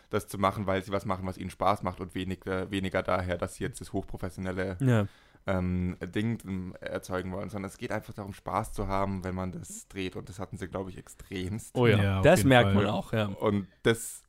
[0.09, 3.37] das zu machen, weil sie was machen, was ihnen Spaß macht und weniger, weniger daher,
[3.37, 5.07] dass sie jetzt das hochprofessionelle Ja,
[5.47, 9.53] ähm, Ding ähm, erzeugen wollen, sondern es geht einfach darum, Spaß zu haben, wenn man
[9.53, 10.15] das dreht.
[10.15, 11.75] Und das hatten sie, glaube ich, extremst.
[11.75, 13.27] oh ja, Ja, das merkt Fall, man auch, ja.
[13.27, 14.23] Und das,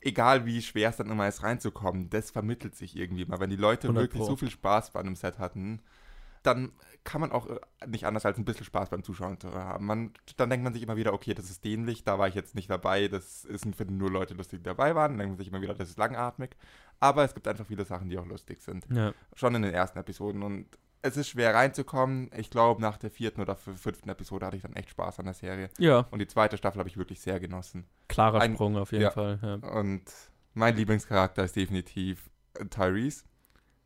[0.00, 3.38] egal wie schwer es dann immer ist, reinzukommen, das vermittelt sich irgendwie mal.
[3.38, 4.30] Wenn die Leute 100 wirklich Pro.
[4.30, 5.82] so viel Spaß bei einem Set hatten,
[6.46, 6.72] dann
[7.04, 9.86] kann man auch äh, nicht anders als ein bisschen Spaß beim Zuschauen zu haben.
[9.86, 12.54] Man, dann denkt man sich immer wieder, okay, das ist dämlich, da war ich jetzt
[12.54, 15.12] nicht dabei, das ist, finden nur Leute lustig, die dabei waren.
[15.12, 16.56] Dann denkt man sich immer wieder, das ist langatmig.
[17.00, 19.98] Aber es gibt einfach viele Sachen, die auch lustig sind Ja, schon in den ersten
[19.98, 20.66] Episoden und
[21.02, 22.30] es ist schwer reinzukommen.
[22.36, 25.34] Ich glaube, nach der vierten oder fünften Episode hatte ich dann echt Spaß an der
[25.34, 25.68] Serie.
[25.78, 27.84] ja Und die zweite Staffel habe ich wirklich sehr genossen.
[28.08, 29.10] klarer Ein- Sprung auf jeden ja.
[29.12, 29.38] Fall.
[29.42, 29.54] Ja.
[29.70, 30.02] Und
[30.54, 32.30] mein Lieblingscharakter ist definitiv
[32.70, 33.24] Tyrese,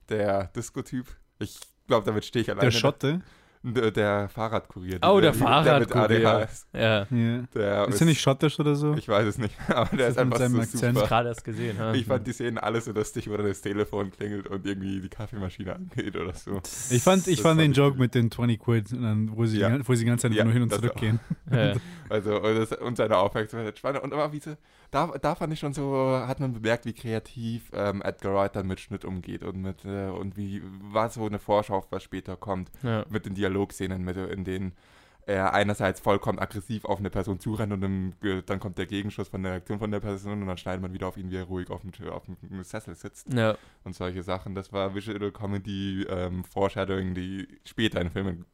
[0.08, 1.06] der Disco-Typ.
[1.38, 1.58] Ich
[1.90, 2.70] glaube, damit stehe ich alleine.
[2.70, 3.20] Der Schotte.
[3.62, 5.00] Der, der Fahrradkurier.
[5.02, 6.26] Oh, der mit Fahrradkurier.
[6.30, 6.66] ADHS.
[6.72, 7.06] ja.
[7.10, 7.42] Ja.
[7.54, 8.94] Der Ist er nicht schottisch oder so?
[8.94, 10.96] Ich weiß es nicht, aber der Ist ist mit einfach seinem so Akzent?
[10.96, 11.06] super.
[11.08, 11.76] Gerade erst gesehen.
[11.76, 11.92] Ja.
[11.92, 15.10] Ich fand die Szenen alle so lustig, wo dann das Telefon klingelt und irgendwie die
[15.10, 16.58] Kaffeemaschine angeht oder so.
[16.88, 19.36] Ich fand, ich Das fand fand den ich Joke mit den 20 Quid, und dann,
[19.36, 19.68] wo, sie Ja.
[19.76, 21.00] die, wo sie die ganze Zeit Ja, nur hin und zurück auch.
[21.00, 21.20] gehen.
[21.52, 21.74] ja.
[22.08, 24.02] Also, und, das, und seine Aufmerksamkeit spannend.
[24.02, 24.56] Und aber wie so,
[24.90, 28.66] da, da fand ich schon so, hat man bemerkt, wie kreativ ähm, Edgar Wright dann
[28.66, 32.36] mit Schnitt umgeht und mit, äh, und wie, war so eine Vorschau, auf was später
[32.36, 33.04] kommt, ja.
[33.08, 34.72] mit den Dialogszenen, mit, in denen
[35.26, 39.28] er einerseits vollkommen aggressiv auf eine Person zurennt und im, äh, dann kommt der Gegenschuss
[39.28, 41.44] von der Reaktion von der Person und dann schneidet man wieder auf ihn, wie er
[41.44, 43.56] ruhig auf dem, auf dem Sessel sitzt ja.
[43.84, 44.54] und solche Sachen.
[44.54, 48.44] Das war Visual Comedy ähm, Foreshadowing, die später in Filmen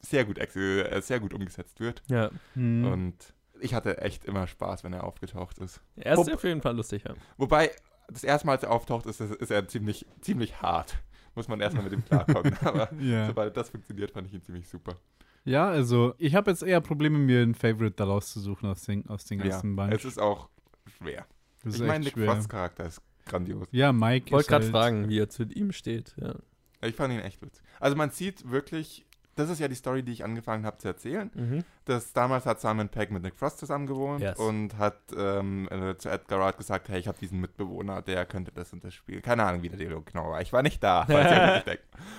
[0.00, 2.02] sehr gut, ex- äh, sehr gut umgesetzt wird.
[2.08, 2.30] ja.
[2.54, 2.84] Hm.
[2.84, 5.80] Und ich hatte echt immer Spaß, wenn er aufgetaucht ist.
[5.96, 7.14] Er ist Ob- auf jeden Fall lustig, ja.
[7.36, 7.70] Wobei,
[8.08, 10.96] das erste Mal, als er auftaucht, ist, ist er ziemlich, ziemlich hart.
[11.34, 12.54] Muss man erstmal mit ihm klarkommen.
[12.64, 13.26] Aber ja.
[13.26, 14.96] sobald das funktioniert, fand ich ihn ziemlich super.
[15.44, 19.08] ja, also ich habe jetzt eher Probleme, mir ein Favorite daraus zu suchen aus den,
[19.08, 19.94] aus den Ja, ganzen Bunch.
[19.94, 20.50] es ist auch
[20.98, 21.26] schwer.
[21.64, 22.14] das ich ist meine, Nick.
[22.18, 23.66] Frosts Charakter ist grandios.
[23.70, 26.14] Ja, Mike Ich wollte gerade halt, fragen, wie er zu ihm steht.
[26.20, 26.34] Ja.
[26.82, 27.62] Ich fand ihn echt witzig.
[27.80, 31.30] Also man sieht wirklich, das ist ja die Story, die ich angefangen habe zu erzählen.
[31.34, 31.64] Mhm.
[31.84, 34.38] Das, damals hat Simon Pegg mit Nick Frost zusammen gewohnt Yes.
[34.38, 38.52] und hat ähm, äh, zu Edgar Wright gesagt, hey, ich habe diesen Mitbewohner, der könnte
[38.52, 39.22] das und das spielen.
[39.22, 40.40] Keine Ahnung, wie der Dialog genau war.
[40.42, 41.78] Ich war nicht da, falls ihr.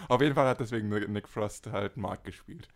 [0.10, 2.67] Auf jeden Fall hat deswegen Nick Frost halt Mark gespielt.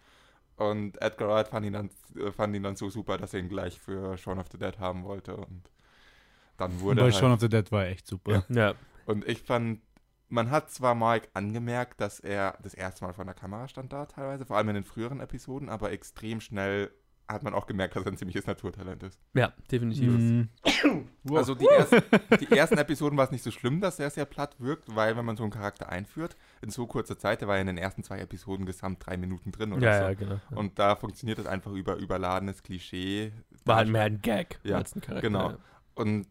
[0.55, 3.49] Und Edgar Wright fand ihn, dann, äh, fand ihn dann so super, dass er ihn
[3.49, 5.35] gleich für Shaun of the Dead haben wollte.
[5.37, 5.69] Und
[6.57, 8.43] dann wurde Bei halt, Shaun of the Dead war echt super.
[8.49, 8.73] Ja.
[9.05, 9.81] Und ich fand,
[10.29, 14.05] man hat zwar Mike angemerkt, dass er das erste Mal vor der Kamera stand da
[14.05, 16.91] teilweise, vor allem in den früheren Episoden, aber extrem schnell
[17.29, 19.19] hat man auch gemerkt, dass er ein ziemliches Naturtalent ist.
[19.33, 20.47] ja, definitiv.
[21.23, 21.37] Wow.
[21.37, 22.01] Also die, ersten,
[22.39, 25.25] die ersten Episoden war es nicht so schlimm, dass er sehr platt wirkt, weil wenn
[25.25, 28.01] man so einen Charakter einführt, in so kurzer Zeit, der war ja in den ersten
[28.01, 30.03] zwei Episoden gesamt drei Minuten drin oder Ja, so.
[30.05, 30.39] ja, genau.
[30.51, 33.33] Und da funktioniert das einfach über überladenes Klischee.
[33.65, 35.27] War halt mehr ein Gag Ja, als ein Charakter.
[35.27, 35.53] genau.
[35.95, 36.27] Und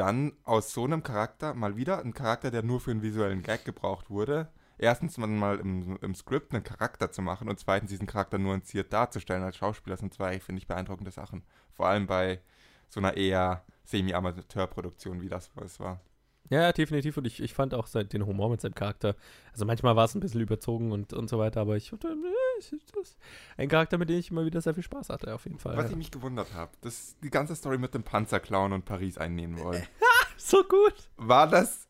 [0.00, 3.66] dann aus so einem Charakter mal wieder ein Charakter, der nur für einen visuellen Gag
[3.66, 4.48] gebraucht wurde.
[4.78, 9.42] Erstens mal, im, im Skript einen Charakter zu machen und zweitens diesen Charakter nuanciert darzustellen
[9.42, 11.42] als Schauspieler sind zwei, finde ich, beeindruckende Sachen.
[11.74, 12.40] Vor allem bei
[12.88, 16.00] so einer eher Semi-Amateur-Produktion, wie das es war.
[16.48, 17.16] Ja, definitiv.
[17.16, 19.14] Und ich, ich fand auch seit den Humor mit seinem Charakter.
[19.52, 21.96] Also manchmal war es ein bisschen überzogen und, und so weiter, aber ich, äh,
[23.56, 25.76] ein Charakter, mit dem ich immer wieder sehr viel Spaß hatte, auf jeden Fall.
[25.76, 25.90] Was ja.
[25.90, 29.86] ich mich gewundert habe, dass die ganze Story mit dem Panzerclown und Paris einnehmen wollen.
[30.36, 30.94] so gut.
[31.16, 31.86] War das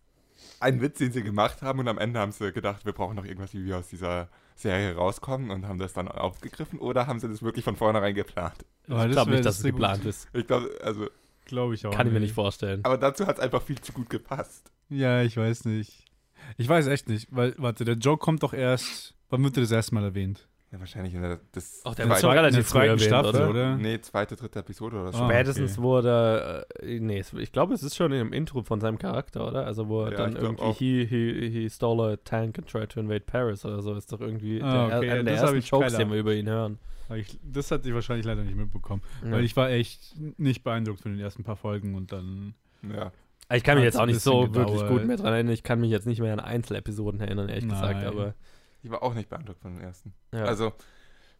[0.61, 3.25] ein Witz, den sie gemacht haben und am Ende haben sie gedacht, wir brauchen noch
[3.25, 7.29] irgendwas, wie wir aus dieser Serie rauskommen und haben das dann aufgegriffen oder haben sie
[7.29, 8.67] das wirklich von vornherein geplant?
[8.87, 10.29] Ich glaube nicht, dass das es geplant ist.
[10.33, 11.09] Ich glaube, also,
[11.47, 11.91] Glaube ich auch.
[11.95, 12.81] Kann ich mir nicht vorstellen.
[12.85, 14.71] aber dazu hat es einfach viel zu gut gepasst.
[14.89, 16.05] Ja, ich weiß nicht.
[16.57, 19.15] Ich weiß echt nicht, weil, warte, der Joke kommt doch erst.
[19.29, 20.47] Wann wird er das erste Mal erwähnt?
[20.73, 23.03] Ja, wahrscheinlich in der, das Ach, der der schon zweiten- relativ in der zweiten erwähnt,
[23.03, 23.51] Staffel, oder?
[23.51, 23.77] oder?
[23.77, 25.19] Nee, zweite, dritte Episode oder so.
[25.19, 25.29] Ah.
[25.29, 25.83] Spätestens okay.
[25.83, 29.67] wurde, äh, nee, ich glaube, es ist schon im Intro von seinem Charakter, oder?
[29.67, 33.01] Also, wo er Ja, dann irgendwie, he, he, he stole a tank and tried to
[33.01, 35.95] invade Paris oder so, ist doch irgendwie Ah, der, okay, einer ja, der ich Jokes,
[35.97, 36.79] den wir über ihn hören.
[37.17, 39.03] Ich, das hatte ich wahrscheinlich leider nicht mitbekommen.
[39.25, 39.33] Ja.
[39.33, 42.55] Weil ich war echt nicht beeindruckt von den ersten paar Folgen und dann.
[42.83, 43.13] Ja.
[43.53, 44.99] Ich kann mich jetzt auch nicht so bisschen wirklich gedauert.
[45.01, 45.53] gut mehr dran erinnern.
[45.53, 48.07] Ich kann mich jetzt nicht mehr an Einzelepisoden erinnern, ehrlich gesagt, Nein.
[48.07, 48.35] aber
[48.83, 50.13] Ich war auch nicht beeindruckt von den ersten.
[50.33, 50.45] ja.
[50.45, 50.73] Also,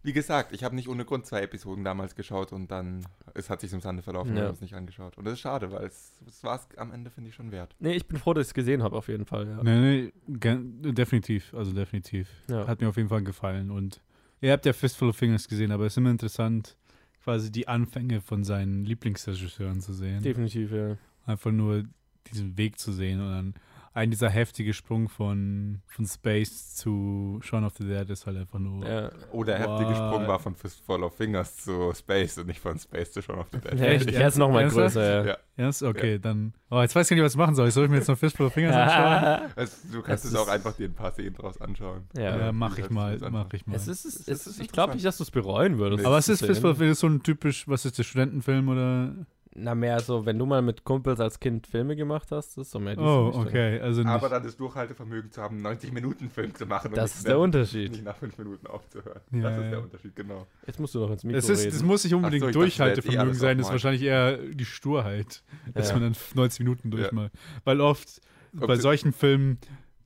[0.03, 3.05] wie gesagt, ich habe nicht ohne Grund zwei Episoden damals geschaut und dann
[3.35, 4.43] es hat sich im Sande verlaufen und Ja.
[4.45, 5.17] wir haben es nicht angeschaut.
[5.19, 7.77] Und das ist schade, weil es, es war es am Ende, finde ich, schon wert.
[7.79, 9.47] nee, ich bin froh, dass ich es gesehen habe, auf jeden Fall.
[9.47, 9.63] Ja.
[9.63, 11.53] Nee, nee, definitiv.
[11.55, 12.29] Also definitiv.
[12.49, 12.67] Ja.
[12.67, 13.71] Hat mir auf jeden Fall gefallen.
[13.71, 14.01] Und
[14.41, 16.77] ihr habt ja Fistful of Fingers gesehen, aber es ist immer interessant,
[17.23, 20.23] quasi die Anfänge von seinen Lieblingsregisseuren zu sehen.
[20.23, 20.97] Definitiv, ja.
[21.27, 21.85] Einfach nur
[22.31, 23.55] diesen Weg zu sehen und dann
[23.93, 28.61] ein dieser heftige Sprung von, von Space zu Shaun of the Dead ist halt einfach
[28.61, 28.87] nur.
[28.87, 29.11] ja.
[29.33, 29.97] Oh, der heftige What?
[29.97, 33.47] Sprung war von Fistful of Fingers zu Space und nicht von Space zu Shaun of
[33.53, 33.75] the Dead.
[33.79, 34.11] Ja, Echt?
[34.11, 34.95] er ist noch mal Ernsthaft?
[34.95, 35.37] größer, ja.
[35.57, 35.67] Ja.
[35.67, 35.83] Yes?
[35.83, 36.55] Okay, dann.
[36.71, 37.71] Oh, jetzt weiß ich gar nicht, was ich machen soll.
[37.73, 39.51] Soll ich mir jetzt noch Fistful of Fingers anschauen?
[39.57, 42.05] Es, du kannst Es es auch einfach dir ein paar Szenen draus anschauen.
[42.17, 42.37] Ja.
[42.39, 43.75] Ja, mach ich mal, mach ich mal.
[43.75, 46.01] Es ist, es Es ist, ich glaube nicht, dass du es bereuen würdest.
[46.03, 46.07] Nee.
[46.07, 46.79] aber was ist Fistful of.
[46.79, 49.15] Fingers so ein typisch, was ist der Studentenfilm oder?
[49.53, 52.71] Na, mehr so, wenn du mal mit Kumpels als Kind Filme gemacht hast, das ist
[52.71, 53.47] so mehr diese Oh, Richtung.
[53.49, 53.81] okay.
[53.81, 54.09] Also nicht.
[54.11, 57.35] Aber dann das Durchhaltevermögen zu haben, 90 Minuten Film zu machen Das nicht ist der
[57.35, 57.91] nach- Unterschied.
[57.91, 59.21] nicht nach 5 Minuten aufzuhören.
[59.33, 59.71] Ja, das ist ja.
[59.71, 60.47] der Unterschied, genau.
[60.69, 61.73] Jetzt musst du doch ins Mikro es ist, reden.
[61.73, 65.43] das muss nicht unbedingt so, dachte, eh Durchhaltevermögen sein, das ist wahrscheinlich eher die Sturheit,
[65.75, 65.95] dass Ja.
[65.95, 66.97] man dann 90 Minuten Ja.
[66.99, 67.33] durchmacht.
[67.65, 68.21] Weil oft
[68.61, 69.59] Ob bei solchen Filmen,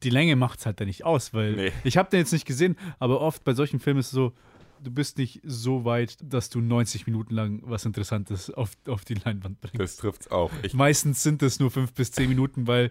[0.03, 1.73] die Länge macht es halt dann nicht aus, weil Nee.
[1.85, 4.33] ich habe den jetzt nicht gesehen, aber oft bei solchen Filmen ist es so,
[4.85, 9.15] du bist nicht so weit, dass du 90 Minuten lang was Interessantes auf, auf die
[9.15, 9.81] Leinwand bringst.
[9.81, 10.51] Das trifft's auch.
[10.63, 12.91] Ich, Meistens sind es nur fünf bis zehn Minuten, weil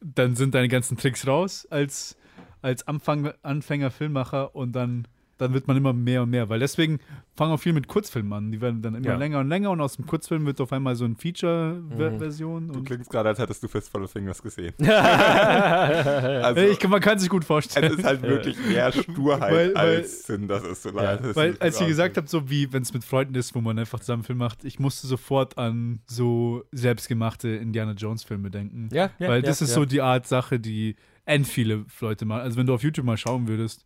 [0.00, 2.16] dann sind deine ganzen Tricks raus als,
[2.62, 5.06] als Anfang, Anfänger-Filmmacher und dann,
[5.38, 6.48] dann wird man immer mehr und mehr.
[6.48, 6.98] Weil deswegen
[7.34, 8.50] fangen auch viel mit Kurzfilmen an.
[8.52, 9.16] Die werden dann immer Ja.
[9.16, 12.68] länger und länger und aus dem Kurzfilm wird auf einmal so eine Feature-Version.
[12.68, 14.72] du und klingst gerade, als hättest du Fistful of Fingers gesehen.
[14.78, 14.96] ja.
[16.46, 17.92] Also, ich, man kann sich gut es vorstellen.
[17.92, 21.20] ist halt wirklich mehr Sturheit Weil- weil- als Sinn, das ist so leid.
[21.24, 23.60] das Weil, ist als ihr gesagt habt, so wie wenn es mit Freunden ist, wo
[23.60, 28.88] man einfach zusammen Film macht, ich musste sofort an so selbstgemachte Indiana Jones-Filme denken.
[28.92, 29.74] ja, ja, Weil ja, das ist ja.
[29.76, 32.40] so die Art Sache, die end viele Leute machen.
[32.42, 33.84] Also wenn du auf YouTube mal schauen würdest,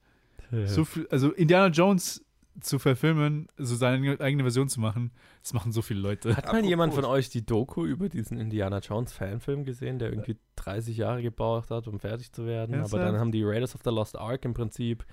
[0.67, 2.25] so viel, also Indiana Jones
[2.61, 6.37] zu verfilmen, so seine eigene Version zu machen, das machen so viele Leute.
[6.37, 10.37] Hat mal jemand von euch die Doku über diesen Indiana Jones Fanfilm gesehen, der irgendwie
[10.57, 12.75] 30 Jahre gebraucht hat, um fertig zu werden?
[12.75, 13.03] Ernsthaft?
[13.03, 15.05] Aber dann haben die Raiders of the Lost Ark im Prinzip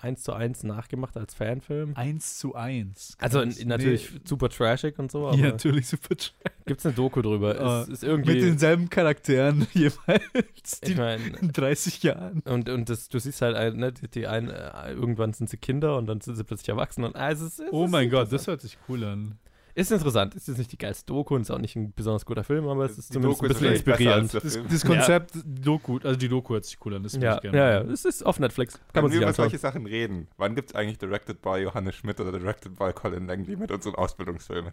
[0.00, 1.92] eins zu eins nachgemacht als Fanfilm.
[1.96, 3.16] Eins zu eins.
[3.18, 3.58] Also Krass.
[3.58, 6.16] n- natürlich super trashig und so, ja, natürlich super.
[6.16, 6.32] trash.
[6.66, 7.60] gibt es eine Doku drüber?
[7.60, 8.34] Ah, es ist irgendwie.
[8.34, 10.80] Mit denselben Charakteren jeweils.
[10.80, 12.40] Die ich meine, in 30 Jahren.
[12.44, 15.96] und, und das, du siehst halt, ne, die, die einen, äh, irgendwann sind sie Kinder
[15.96, 17.04] und dann sind sie plötzlich erwachsen.
[17.04, 19.38] Und, also es, es Oh ist mein Gott, das hört sich cool an.
[19.78, 20.34] Ist interessant.
[20.34, 22.84] Ist jetzt nicht die geilste Doku und ist auch nicht ein besonders guter Film, aber
[22.84, 24.34] es ist Die zumindest Doku ein bisschen inspirierend.
[24.34, 24.66] Das, Film.
[24.70, 27.02] das Konzept, die Doku, also die Doku hört sich cool an.
[27.02, 27.80] Das würde Ja, ich gerne ja, ja.
[27.90, 28.74] Es ist auf Netflix.
[28.74, 29.44] Kann Wenn man wir sich über anschauen.
[29.44, 33.26] solche Sachen reden, wann gibt es eigentlich Directed by Johannes Schmidt oder Directed by Colin
[33.26, 34.72] Langley mit unseren Ausbildungsfilmen?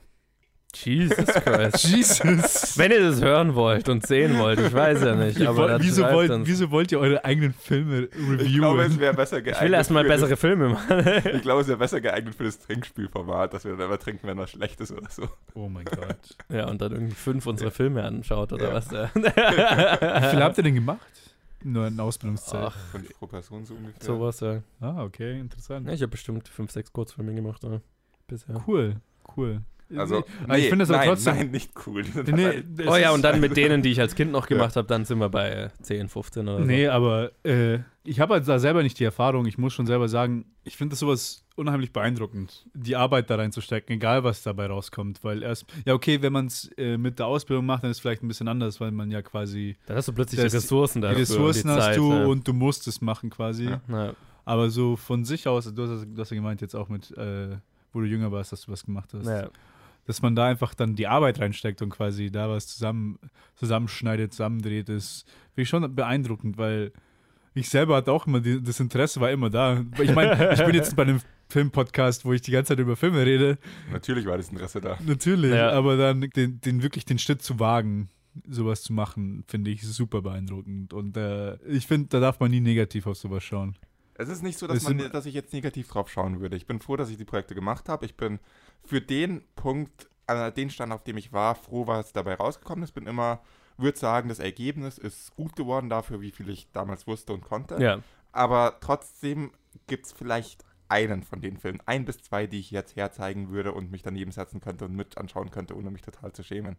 [0.76, 1.84] Jesus Christ.
[1.88, 2.78] Jesus.
[2.78, 5.42] Wenn ihr das hören wollt und sehen wollt, ich weiß ja nicht.
[5.46, 9.00] Aber wieso, wollt, wieso wollt ihr eure eigenen Filme Ich glaube, es reviewen?
[9.00, 9.56] wäre besser geeignet.
[9.62, 11.04] Ich will erstmal bessere Filme machen.
[11.06, 14.28] Das, ich glaube, es wäre besser geeignet für das Trinkspielformat, dass wir dann immer trinken,
[14.28, 15.28] wenn was schlecht ist oder so.
[15.54, 16.18] Oh mein Gott.
[16.50, 18.74] ja, und dann irgendwie fünf unserer Filme anschaut oder Ja.
[18.74, 18.92] was.
[18.92, 21.00] Wie viel habt ihr denn gemacht?
[21.64, 22.66] Nur in Ausbildungszeit.
[22.68, 24.04] Ach, Fünf pro Person so ungefähr.
[24.06, 24.62] sowas, ja.
[24.82, 25.88] Ah, okay, interessant.
[25.88, 27.64] ja ich habe bestimmt fünf, sechs Kurzfilme gemacht.
[27.64, 27.80] Ja.
[28.28, 28.64] Bisher.
[28.68, 28.98] Cool,
[29.36, 29.62] cool.
[29.96, 31.36] Also, Aber ich finde das aber nein, trotzdem.
[31.36, 32.04] Nein, nicht cool.
[32.04, 34.76] Die Nee, es Oh ja, und dann mit denen, die ich als Kind noch gemacht
[34.76, 36.64] habe, dann sind wir bei äh, 10, 15 oder so.
[36.66, 39.46] Nee, aber äh, ich habe halt da selber nicht die Erfahrung.
[39.46, 43.96] Ich muss schon selber sagen, ich finde das sowas unheimlich beeindruckend, die Arbeit da reinzustecken,
[43.96, 45.24] egal was dabei rauskommt.
[45.24, 48.02] Weil erst, ja, okay, wenn man es äh, mit der Ausbildung macht, dann ist es
[48.02, 51.02] vielleicht ein bisschen anders, weil man ja quasi Dann hast du plötzlich Das- die Ressourcen
[51.02, 51.22] die dafür.
[51.22, 52.26] Ressourcen und die hast Zeit, du ja.
[52.26, 53.66] und du musst es machen quasi.
[53.66, 53.82] Ja.
[53.88, 54.14] Ja.
[54.46, 57.58] Aber so von sich aus, du hast, du hast ja gemeint jetzt auch mit, äh,
[57.94, 59.26] wo du jünger warst, dass du was gemacht hast.
[59.28, 59.50] Ja.
[60.06, 63.20] Dass man da einfach dann die Arbeit reinsteckt und quasi da was zusammen,
[63.56, 66.92] zusammenschneidet, zusammendreht, ist finde ich schon beeindruckend, weil
[67.54, 69.84] ich selber hatte auch immer, die, das Interesse war immer da.
[70.02, 73.26] Ich meine, ich bin jetzt bei einem Filmpodcast, wo ich die ganze Zeit über Filme
[73.26, 73.58] rede.
[73.92, 74.98] Natürlich war das Interesse da.
[75.06, 75.72] Natürlich, Ja.
[75.72, 78.10] aber dann den, den wirklich den Schritt zu wagen,
[78.48, 80.92] sowas zu machen, finde ich super beeindruckend.
[80.94, 83.78] Und äh, ich finde, da darf man nie negativ auf sowas schauen.
[84.16, 86.58] Es ist nicht so, dass, man, sind- dass ich jetzt negativ drauf schauen würde.
[86.58, 88.06] Ich bin froh, dass ich die Projekte gemacht habe.
[88.06, 88.40] Ich bin
[88.84, 92.94] für den Punkt, an den Stand, auf dem ich war, froh, was dabei rausgekommen ist.
[92.94, 93.42] Bin immer,
[93.78, 97.82] würde sagen, das Ergebnis ist gut geworden dafür, wie viel ich damals wusste und konnte.
[97.82, 98.00] Ja.
[98.32, 99.52] Aber trotzdem
[99.88, 103.72] gibt es vielleicht einen von den Filmen, ein bis zwei, die ich jetzt herzeigen würde
[103.72, 106.78] und mich daneben setzen könnte und mit anschauen könnte, ohne mich total zu schämen.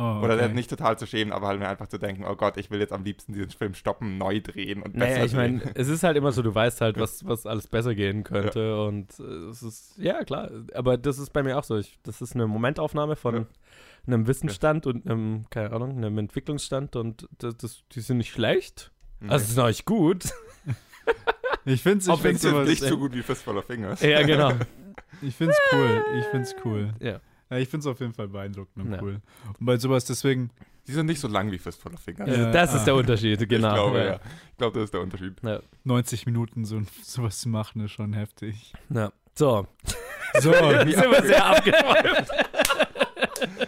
[0.00, 0.52] Oh, Oder okay.
[0.54, 2.92] nicht total zu schämen, aber halt mir einfach zu denken, oh Gott, ich will jetzt
[2.92, 6.16] am liebsten diesen Film stoppen, neu drehen und besser Naja, ich meine, es ist halt
[6.16, 9.98] immer so, du weißt halt, was, was alles besser gehen könnte und äh, es ist,
[9.98, 11.76] ja klar, aber das ist bei mir auch so.
[11.76, 13.46] Ich, das ist eine Momentaufnahme von Ja.
[14.06, 18.92] einem Wissensstand und einem, keine Ahnung, einem Entwicklungsstand und das, das, die sind nicht schlecht.
[19.18, 19.30] Mhm.
[19.30, 20.26] Also, es ist auch nicht gut.
[21.64, 24.00] Ich finde es ich find's nicht so gut wie Fistful of Fingers.
[24.00, 24.52] ja, genau.
[25.22, 26.04] ich find's cool.
[26.18, 26.94] Ich find's cool.
[27.00, 27.20] Ja.
[27.50, 29.02] Ja, ich finde es auf jeden Fall beeindruckend und Ja.
[29.02, 29.20] cool.
[29.58, 30.50] Und bei sowas deswegen,
[30.86, 32.28] Die sind nicht so lang wie Fistful of Fingers.
[32.28, 32.84] Ja, das ist ah.
[32.86, 33.68] der Unterschied, genau.
[33.68, 34.04] Ich glaube, ja.
[34.04, 34.20] ja.
[34.50, 35.34] Ich glaube, das ist der Unterschied.
[35.42, 35.60] Ja.
[35.84, 38.72] 90 Minuten so, sowas zu machen, ist schon heftig.
[38.90, 39.12] Ja.
[39.34, 39.66] So,
[40.40, 42.30] So, jetzt sind wir sehr abgeschweift.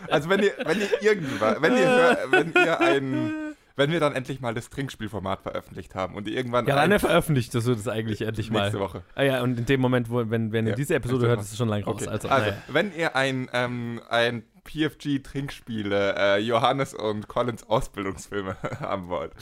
[0.08, 4.40] Also wenn ihr, wenn ihr irgendwann, wenn ihr, wenn ihr ein, wenn wir dann endlich
[4.40, 8.22] mal das Trinkspielformat veröffentlicht haben und ihr irgendwann Ja, dann veröffentlicht das du das eigentlich
[8.22, 8.62] endlich mal.
[8.62, 9.02] nächste Woche.
[9.14, 11.52] Ah ja, und in dem Moment, wo, wenn, wenn ihr Ja, diese Episode hört, ist
[11.52, 12.02] es schon lange raus.
[12.02, 12.09] Okay.
[12.09, 12.62] Also, Also, naja.
[12.68, 19.33] wenn ihr ein, ähm, ein PFG-Trinkspiele, äh, Johannes und Collins Ausbildungsfilme haben wollt,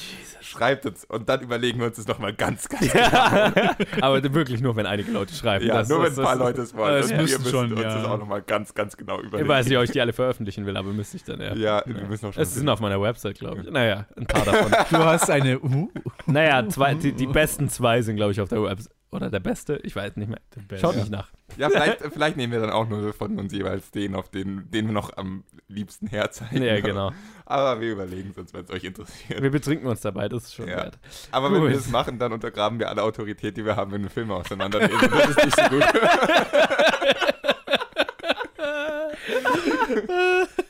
[0.41, 3.53] schreibt uns und dann überlegen wir uns das nochmal ganz, ganz Ja,
[4.01, 5.67] aber wirklich nur, wenn einige Leute schreiben.
[5.67, 7.01] Ja, Das- nur wenn das- ein paar das- Leute es wollen.
[7.01, 7.95] Das wir müssen müssen schon, uns ja.
[7.95, 9.43] das auch nochmal ganz, ganz genau überlegen.
[9.43, 11.55] Ich weiß nicht, ob ich die alle veröffentlichen will, aber müsste ich dann, ja.
[11.55, 12.43] Ja, wir müssen auch schon.
[12.43, 13.71] Es sind auf meiner Website, glaube ich.
[13.71, 14.71] Naja, ein paar davon.
[14.91, 15.61] du hast eine.
[15.61, 15.91] Uh,
[16.27, 18.93] naja, zwei, die, die besten zwei sind, glaube ich, auf der Website.
[19.11, 20.41] Oder der beste, ich weiß nicht mehr.
[20.79, 21.31] Schaut nicht nach.
[21.59, 24.87] Ja, vielleicht, vielleicht nehmen wir dann auch nur von uns jeweils den, auf den, den
[24.87, 26.63] wir noch am liebsten herzeigen.
[26.63, 27.13] Ja, genau.
[27.45, 29.43] Aber wir überlegen es uns, wenn es euch interessiert.
[29.43, 30.77] Wir betrinken uns dabei, das ist schon Ja.
[30.77, 30.99] wert.
[31.31, 31.71] Aber wenn Gut.
[31.71, 34.99] wir das machen, dann untergraben wir alle Autorität, die wir haben, wenn wir Filme auseinandernehmen.
[35.11, 35.85] Das ist nicht so gut.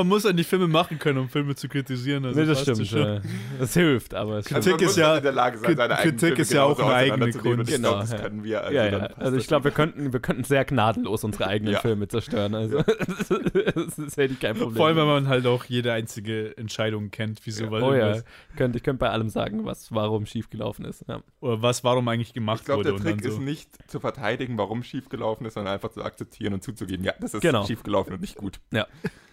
[0.00, 2.24] man muss an die Filme machen können, um Filme zu kritisieren.
[2.24, 2.86] Also nee, das stimmt.
[2.86, 3.20] schon.
[3.58, 5.94] Das hilft, aber es Kritik Also man ist muss ja- in der Lage sein, seine
[5.94, 7.60] Kritik ist ja auch eine eigene auseinanderzunehmen.
[7.60, 7.82] Und Ich Kunst.
[7.84, 8.28] glaube, das Genau, ja.
[8.28, 8.60] können wir.
[8.62, 9.06] Also ja, dann ja.
[9.16, 11.80] Also das ich glaube, wir könnten, wir könnten sehr gnadenlos unsere eigenen Ja.
[11.80, 12.54] Filme zerstören.
[12.54, 12.82] Also
[13.74, 14.76] das ist hätte ich kein Problem.
[14.76, 17.70] Vor allem, wenn man halt auch jede einzige Entscheidung kennt, wieso, Ja.
[17.70, 18.22] weil Oh ja, ich
[18.56, 21.04] könnte, ich könnte bei allem sagen, was warum schiefgelaufen ist.
[21.08, 21.20] Ja.
[21.40, 22.88] oder was, warum eigentlich gemacht Ich glaube, wurde.
[22.90, 23.40] der und Trick dann ist so.
[23.42, 27.40] nicht zu verteidigen, warum schiefgelaufen ist, sondern einfach zu akzeptieren und zuzugeben, ja, das ist
[27.40, 27.64] Genau.
[27.64, 28.60] schiefgelaufen und nicht gut.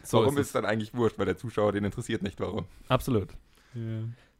[0.10, 2.66] So warum ist ist, dann eigentlich wurscht, weil der Zuschauer den interessiert nicht, warum.
[2.84, 2.90] es.
[2.92, 3.30] Absolut.
[3.74, 3.82] Ja.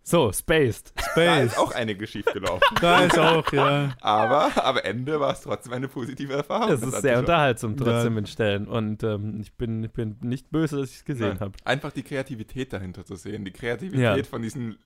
[0.04, 0.94] So, Spaced.
[0.96, 1.52] Da Space.
[1.52, 2.62] ist auch einige schiefgelaufen.
[2.82, 3.94] Da ist auch, ja.
[4.00, 6.72] Aber am Ende war es trotzdem eine positive Erfahrung.
[6.72, 8.20] Es das ist sehr unterhaltsam trotzdem Ja.
[8.20, 8.68] in Stellen.
[8.70, 11.52] Und ähm, ich, bin, ich bin nicht böse, dass ich es gesehen habe.
[11.66, 13.44] Einfach die Kreativität dahinter zu sehen.
[13.44, 14.24] Die Kreativität Ja.
[14.24, 14.78] von diesen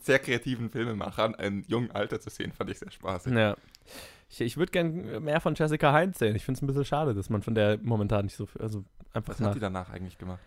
[0.00, 3.34] sehr kreativen Filmemachern im jungen Alter zu sehen, fand ich sehr spaßig.
[3.34, 3.56] Ja.
[4.32, 6.34] Ich, ich würde gern mehr von Jessica Heinz sehen.
[6.34, 8.82] Ich finde es ein bisschen schade, dass man von der momentan nicht so viel, also
[9.12, 9.48] einfach Was nach.
[9.48, 10.40] hat die danach eigentlich gemacht?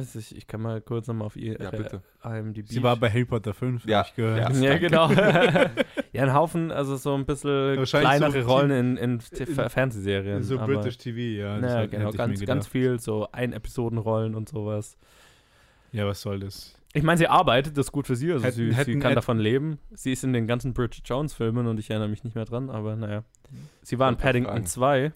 [0.00, 2.02] Ist- ich kann mal kurz nochmal auf ihr Ja, bitte.
[2.22, 2.66] IMDb.
[2.68, 4.54] Sie war bei Harry Potter 5, Ja, ich gehört.
[4.56, 4.72] ja.
[4.72, 5.10] Ja, genau.
[6.12, 10.42] ja, ein Haufen, also so ein bisschen kleinere so Rollen in, in, in- Fernsehserien.
[10.42, 11.58] So aber, British TV, ja.
[11.60, 14.96] das Ja, genau, ich ganz, ganz viel, so Ein-Episoden-Rollen und sowas.
[15.92, 16.74] Ja, was soll das?
[16.96, 19.10] Ich meine, sie arbeitet, das ist gut für sie, also Hätten- sie, sie hätten kann
[19.12, 19.78] Ed- davon leben.
[19.92, 22.94] Sie ist in den ganzen Bridget Jones-Filmen und ich erinnere mich nicht mehr dran, aber
[22.96, 23.24] naja.
[23.82, 24.66] Sie war in Paddington fragen.
[24.66, 25.12] 2,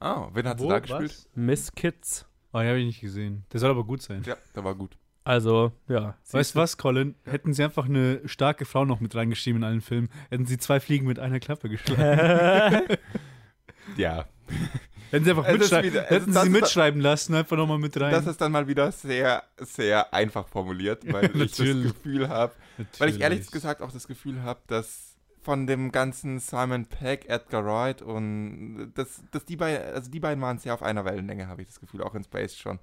[0.00, 0.68] Ah, wen hat sie Wo?
[0.68, 0.82] da Was?
[0.82, 1.28] gespielt?
[1.34, 2.26] Miss Kids.
[2.52, 3.44] Oh, die habe ich nicht gesehen.
[3.52, 4.22] Der soll aber gut sein.
[4.26, 4.96] Ja, der war gut.
[5.26, 6.14] Also, ja.
[6.22, 7.14] sie Weißt du was, Colin?
[7.24, 10.78] Hätten sie einfach eine starke Frau noch mit reingeschrieben in allen Filmen, hätten sie zwei
[10.78, 12.82] Fliegen mit einer Klappe geschlagen.
[13.96, 14.24] Ja,
[15.10, 18.12] hätten sie einfach mitschreiben, wieder- hätten sie das mitschreiben lassen, einfach nochmal mit rein.
[18.12, 21.58] das ist dann mal wieder sehr, sehr einfach formuliert, weil ich das.
[21.58, 22.52] Gefühl habe,
[22.98, 27.64] weil ich ehrlich gesagt auch das Gefühl habe, dass von dem ganzen Simon Peck, Edgar
[27.66, 31.60] Wright und dass, dass die beiden, also die beiden waren sehr auf einer Wellenlänge, habe
[31.62, 32.78] ich das Gefühl, auch in Space schon.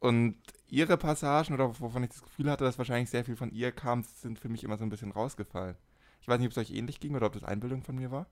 [0.00, 0.36] Und
[0.68, 4.02] ihre Passagen oder wovon ich das Gefühl hatte, dass wahrscheinlich sehr viel von ihr kam,
[4.02, 5.76] sind für mich immer so ein bisschen rausgefallen.
[6.20, 8.26] Ich weiß nicht, ob es euch ähnlich ging oder ob das Einbildung von mir war.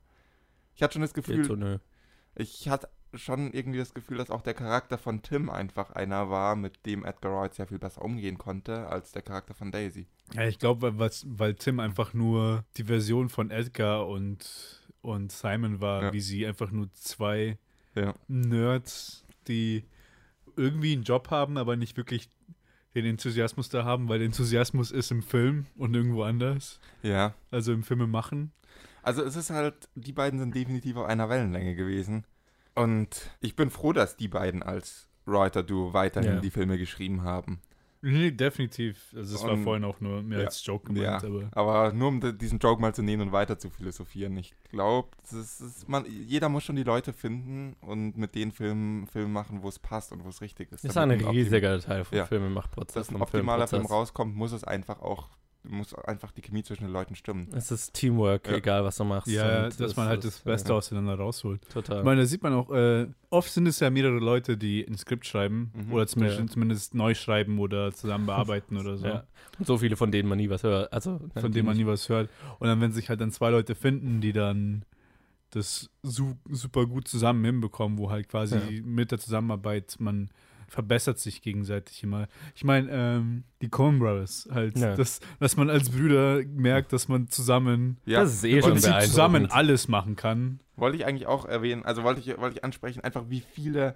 [0.75, 1.79] Ich hatte schon das Gefühl,
[2.35, 6.55] ich hatte schon irgendwie das Gefühl, dass auch der Charakter von Tim einfach einer war,
[6.55, 10.07] mit dem Edgar Wright sehr viel besser umgehen konnte, als der Charakter von Daisy.
[10.33, 15.81] Ja, ich glaube, weil, weil Tim einfach nur die Version von Edgar und, und Simon
[15.81, 16.13] war, Ja.
[16.13, 17.57] wie sie einfach nur zwei
[17.95, 18.13] Ja.
[18.27, 19.83] Nerds die
[20.55, 22.29] irgendwie einen Job haben, aber nicht wirklich
[22.95, 26.79] den Enthusiasmus da haben, weil der Enthusiasmus ist im Film und irgendwo anders.
[27.01, 27.33] Ja.
[27.51, 28.51] Also im Filme machen.
[29.01, 32.23] Also es ist halt, die beiden sind definitiv auf einer Wellenlänge gewesen.
[32.75, 36.39] Und ich bin froh, dass die beiden als Writer-Duo weiterhin Ja.
[36.41, 37.61] die Filme geschrieben haben.
[38.05, 39.13] Nee, definitiv.
[39.15, 40.45] Also es war vorhin auch nur mehr ja.
[40.47, 41.29] als Joke gemeint, Ja.
[41.29, 44.35] aber Aber nur um diesen Joke mal zu nehmen und weiter zu philosophieren.
[44.35, 45.07] Ich glaube,
[45.87, 49.79] man, jeder muss schon die Leute finden und mit den Filmen Filme machen, wo es
[49.79, 50.83] passt und wo es richtig ist.
[50.83, 52.25] Das ist ein riesiger Teil vom Ja.
[52.25, 53.07] Filmemachprozess.
[53.07, 55.29] Dass ein optimaler Film rauskommt, muss es einfach auch,
[55.63, 57.47] muss einfach die Chemie zwischen den Leuten stimmen.
[57.55, 58.55] Es ist Teamwork, Ja.
[58.57, 59.27] egal was du machst.
[59.31, 61.61] ja, Und dass man halt das Beste äh, auseinander rausholt.
[61.69, 61.99] Total.
[61.99, 64.97] Ich meine, da sieht man auch, äh, oft sind es ja mehrere Leute, die ein
[64.97, 65.93] Skript schreiben Mhm.
[65.93, 66.47] oder zumindest, Ja.
[66.47, 69.05] zumindest neu schreiben oder zusammen bearbeiten oder so.
[69.07, 69.23] ja.
[69.57, 70.91] Und so viele, von denen man nie was hört.
[70.91, 72.29] Also, von dem man nie was hört.
[72.59, 74.83] Und dann, wenn sich halt dann zwei Leute finden, die dann
[75.51, 78.81] das su super gut zusammen hinbekommen, wo halt quasi Ja.
[78.83, 80.29] mit der Zusammenarbeit man
[80.73, 82.27] verbessert sich gegenseitig immer.
[82.55, 84.95] Ich meine, ähm, die Coen Brothers halt, Ja.
[84.95, 89.51] dass, dass man als Brüder merkt, dass man zusammen Ja, Das ist eh schon zusammen
[89.51, 90.59] alles machen kann.
[90.75, 93.95] Wollte ich eigentlich auch erwähnen, also wollte ich, wollte ich ansprechen, einfach wie viele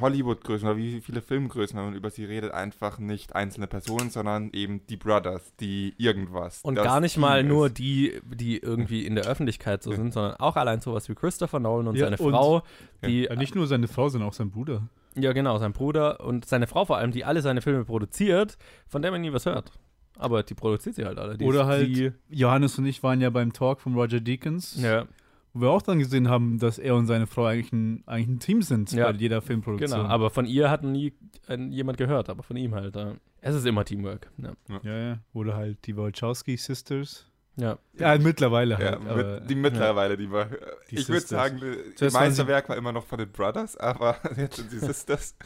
[0.00, 4.48] Hollywood-Größen oder wie viele Filmgrößen, wenn man über sie redet, einfach nicht einzelne Personen, sondern
[4.54, 6.62] eben die Brothers, die irgendwas.
[6.62, 7.46] Und gar nicht Team mal ist.
[7.48, 9.96] nur die, die irgendwie in der Öffentlichkeit so Ja.
[9.96, 12.62] sind, sondern auch allein sowas wie Christopher Nolan und Ja, seine und- Frau,
[13.04, 14.88] die, Ja, nicht nur seine Frau, sondern auch sein Bruder.
[15.16, 18.56] Ja genau, sein Bruder und seine Frau vor allem, die alle seine Filme produziert,
[18.88, 19.72] von der man nie was hört.
[20.16, 21.36] Aber die produziert sie halt alle.
[21.36, 25.06] Die Oder halt- Die, Johannes und ich waren ja beim Talk von Roger Deakins, ja,
[25.52, 28.38] wo wir auch dann gesehen haben, dass er und seine Frau eigentlich ein, eigentlich ein
[28.40, 29.10] Team sind Ja.
[29.10, 30.00] bei jeder Filmproduktion.
[30.02, 30.08] genau.
[30.12, 31.12] Aber von ihr hat nie
[31.48, 32.94] äh, jemand gehört, aber von ihm halt.
[32.96, 33.14] Äh.
[33.40, 34.30] Es ist immer Teamwork.
[34.38, 34.52] Ja.
[34.82, 35.18] Ja, ja.
[35.32, 37.26] Oder halt die Wachowski Sisters.
[37.56, 37.78] Ja.
[37.98, 38.94] Ja, mittlerweile Ja, halt.
[39.08, 40.46] aber, mit, die mittlerweile, die war.
[40.90, 41.60] Die ich würde sagen,
[41.96, 45.36] sie- Meisterwerk war immer noch von den Brothers, aber jetzt sind die Sisters.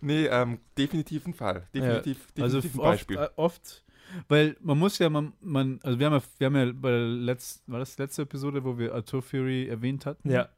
[0.00, 1.68] Nee, ähm, definitiv ein Fall.
[1.74, 3.16] Definitiv, also definitiv ein oft, Beispiel.
[3.18, 3.84] äh, oft,
[4.28, 7.06] weil man muss ja, man, man also wir haben ja, wir haben ja bei der
[7.06, 10.30] letzten, war das die letzte Episode, wo wir Arthur Fury erwähnt hatten?
[10.30, 10.48] ja.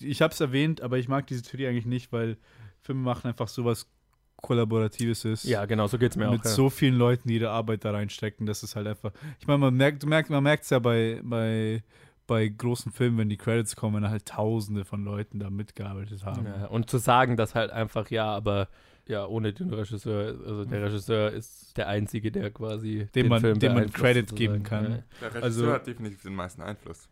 [0.00, 2.36] Ich habe es erwähnt, aber ich mag diese Theorie eigentlich nicht, weil
[2.82, 3.88] Filme machen einfach sowas
[4.42, 5.44] Kollaboratives ist.
[5.44, 6.44] Ja, genau, so geht es mir mit auch.
[6.44, 6.50] Ja.
[6.50, 9.12] so vielen Leuten, die ihre Arbeit da reinstecken, das ist halt einfach.
[9.40, 11.82] Ich meine, man merkt, du merkt, man merkt es ja bei, bei,
[12.26, 16.46] bei großen Filmen, wenn die Credits kommen, wenn halt Tausende von Leuten da mitgearbeitet haben.
[16.46, 18.68] Ja, und zu sagen, dass halt einfach, ja, aber
[19.06, 23.72] ja, ohne den Regisseur, also der Regisseur ist der Einzige, der quasi Dem man- dem
[23.74, 24.36] man Credit sozusagen.
[24.36, 24.84] geben kann.
[24.84, 24.98] Ja.
[25.22, 27.08] Der Regisseur also- hat definitiv den meisten Einfluss.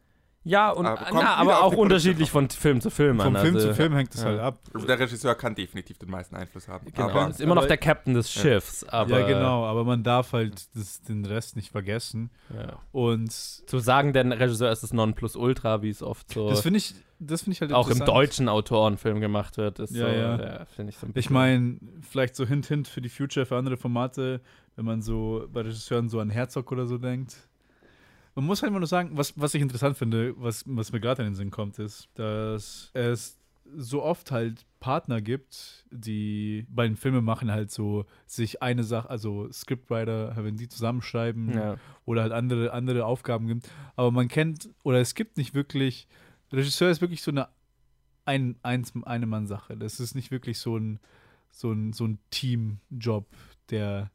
[0.49, 3.43] Ja, und Aber na, kommt wieder aber auch unterschiedlich von Film zu Film Vom an.
[3.43, 4.29] Film also, zu Film hängt es ja.
[4.29, 4.61] halt ab.
[4.73, 6.87] Also der Regisseur kann definitiv den meisten Einfluss haben.
[6.95, 8.43] Genau, Aber ist immer noch aber- der Captain des Ja.
[8.43, 12.31] Schiffs, aber ja, genau, aber man darf halt das, den Rest nicht vergessen.
[12.55, 12.79] ja.
[12.93, 16.95] Und zu sagen, der Regisseur ist das Nonplusultra, wie es oft so das finde ich,
[17.19, 20.65] das finde ich halt auch im deutschen Autorenfilm gemacht wird, ist Ja, so, ja.
[20.77, 21.79] finde ich so ein Ich meine,
[22.09, 24.41] vielleicht so Hint, Hint für die Future, für andere Formate,
[24.77, 27.37] wenn man so bei Regisseuren so an Herzog oder so denkt.
[28.37, 31.23] Man muss halt immer nur sagen, was, was ich interessant finde, was, was mir gerade
[31.23, 33.39] in den Sinn kommt, ist, dass es
[33.77, 39.51] so oft halt Partner gibt, die bei den Filmemachen halt so sich eine Sache, also
[39.51, 41.77] Scriptwriter, wenn die zusammenschreiben ja.
[42.05, 43.69] oder halt andere, andere Aufgaben gibt.
[43.97, 46.07] Aber man kennt, oder es gibt nicht wirklich,
[46.53, 47.49] Regisseur ist wirklich so eine
[48.27, 49.77] ein, eins, eine Mann-Sache.
[49.77, 50.99] Das ist nicht wirklich so ein,
[51.51, 53.27] so ein, so ein Teamjob,
[53.71, 54.11] der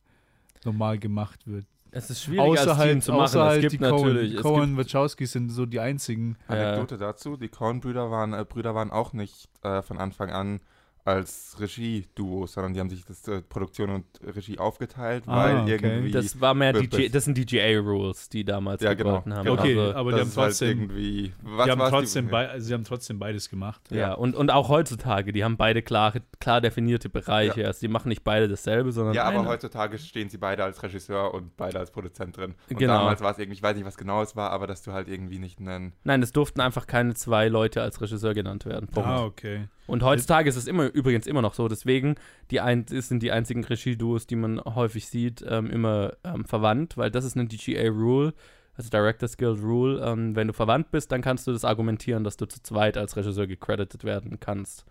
[0.64, 1.66] normal gemacht wird.
[1.92, 3.24] Es ist schwierig als außer Team halt, zu machen.
[3.24, 6.38] außer halt es die gibt natürlich, Coen, es Coen Wachowski sind so die einzigen.
[6.48, 10.62] Anekdote dazu, die Coen-Brüder waren, äh, Brüder waren auch nicht äh, von Anfang an
[11.04, 15.72] als Regie-Duo, sondern die haben sich das äh, Produktion und Regie aufgeteilt, Ah, weil okay.
[15.84, 19.14] irgendwie Das war mehr DJ, das- sind DGA-Rules, die damals Ja, genau.
[19.26, 19.32] haben.
[19.32, 19.54] Genau.
[19.54, 22.74] Okay, Also, aber die haben halt trotzdem, irgendwie, was die haben trotzdem, die, also sie
[22.74, 23.82] haben trotzdem beides gemacht.
[23.90, 24.14] ja, ja.
[24.14, 27.62] und, und auch heutzutage, die haben beide klar, klar definierte Bereiche.
[27.62, 27.68] Ja.
[27.68, 29.50] Also die machen nicht beide dasselbe, sondern Ja, aber einer.
[29.50, 32.56] heutzutage stehen sie beide als Regisseur und beide als Produzent drin.
[32.70, 32.94] Und Genau.
[33.00, 35.08] damals war es irgendwie, ich weiß nicht, was genau es war, aber dass du halt
[35.08, 35.94] irgendwie nicht einen.
[36.04, 38.88] Nein, es durften einfach keine zwei Leute als Regisseur genannt werden.
[38.88, 39.08] Punkt.
[39.10, 39.68] Ah, okay.
[39.88, 41.68] Und heutzutage ist es immer übrigens immer noch so.
[41.68, 42.16] Deswegen
[42.50, 47.12] die ein, sind die einzigen Regieduos, die man häufig sieht, ähm, immer ähm, verwandt, weil
[47.12, 48.34] das ist eine DGA-Rule,
[48.76, 50.02] also Directors Guild Rule.
[50.04, 53.16] Ähm, wenn du verwandt bist, dann kannst du das argumentieren, dass du zu zweit als
[53.16, 54.86] Regisseur gecredited werden kannst.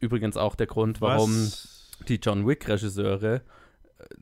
[0.00, 1.90] Übrigens auch der Grund, warum Was?
[2.08, 3.42] die John Wick-Regisseure äh,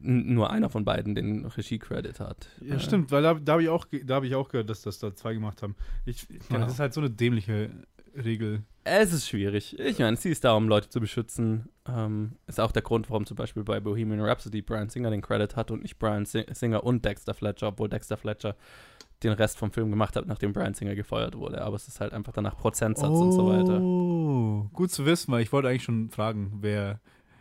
[0.00, 2.49] nur einer von beiden den Regie-Credit hat.
[2.61, 4.82] Ja, Äh, stimmt, weil da, da habe ich, auch da hab ich auch gehört, dass
[4.82, 5.74] das da zwei gemacht haben.
[6.05, 6.61] Ich, Genau.
[6.61, 7.70] Das ist halt so eine dämliche
[8.16, 8.62] Regel.
[8.87, 9.78] Es ist schwierig.
[9.78, 11.70] Ich meine, sie ist da, um Leute zu beschützen.
[11.89, 15.57] Ähm, ist auch der Grund, warum zum Beispiel bei Bohemian Rhapsody Brian Singer den Credit
[15.57, 18.57] hat und nicht Brian Si- Singer und Dexter Fletcher, obwohl Dexter Fletcher
[19.22, 21.62] den Rest vom Film gemacht hat, nachdem Brian Singer gefeuert wurde.
[21.62, 23.80] Aber es ist halt einfach danach Prozentsatz und so weiter.
[23.80, 24.64] Oh.
[24.64, 27.01] Oh, gut zu wissen, weil ich wollte eigentlich schon fragen, wer.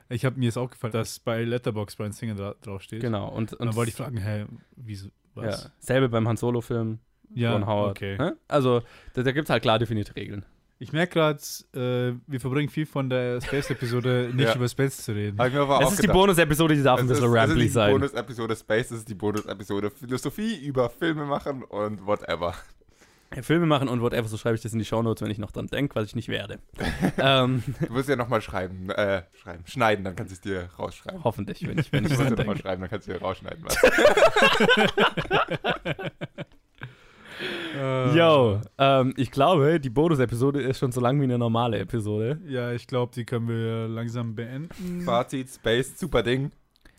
[0.09, 3.01] Ich habe mir jetzt auch gefallen, dass bei Letterbox Brian Singer dra draufsteht.
[3.01, 3.27] Genau.
[3.27, 5.63] Und, Und und dann wollte ich fragen, hä, wieso, was?
[5.63, 6.99] Ja, selbe beim Han Solo-Film
[7.33, 7.91] Ja, von Howard.
[7.97, 8.17] okay.
[8.19, 8.31] Hä?
[8.47, 8.81] Also,
[9.13, 10.45] da, da gibt es halt klar definierte Regeln.
[10.79, 11.39] Ich merke gerade,
[11.75, 14.55] äh, wir verbringen viel von der Space-Episode nicht Ja.
[14.55, 15.37] über Space zu reden.
[15.39, 16.17] Hab ich mir aber Das auch ist die gedacht.
[16.17, 17.91] Bonus-Episode, die darf ein Es bisschen ist, es ist rambly die sein.
[17.93, 22.53] Bonus-Episode Space, es ist die Bonus-Episode Philosophie über Filme machen und whatever.
[23.41, 25.65] Filme machen und whatever, so schreibe ich das in die Shownotes, wenn ich noch dran
[25.67, 26.59] denke, was ich nicht werde.
[27.17, 31.23] ähm, Du wirst ja nochmal schreiben, äh, schreiben, schneiden, dann kannst du es dir rausschreiben.
[31.23, 33.63] hoffentlich, wenn ich, wenn Du ich wirst ja nochmal schreiben, dann kannst du dir rausschneiden.
[33.63, 33.75] Was.
[38.15, 42.39] Yo, ähm, ich glaube, die Bonus-Episode ist schon so lang wie eine normale Episode.
[42.47, 45.01] Ja, ich glaube, die können wir langsam beenden.
[45.01, 46.51] Fazit, Space, super Ding.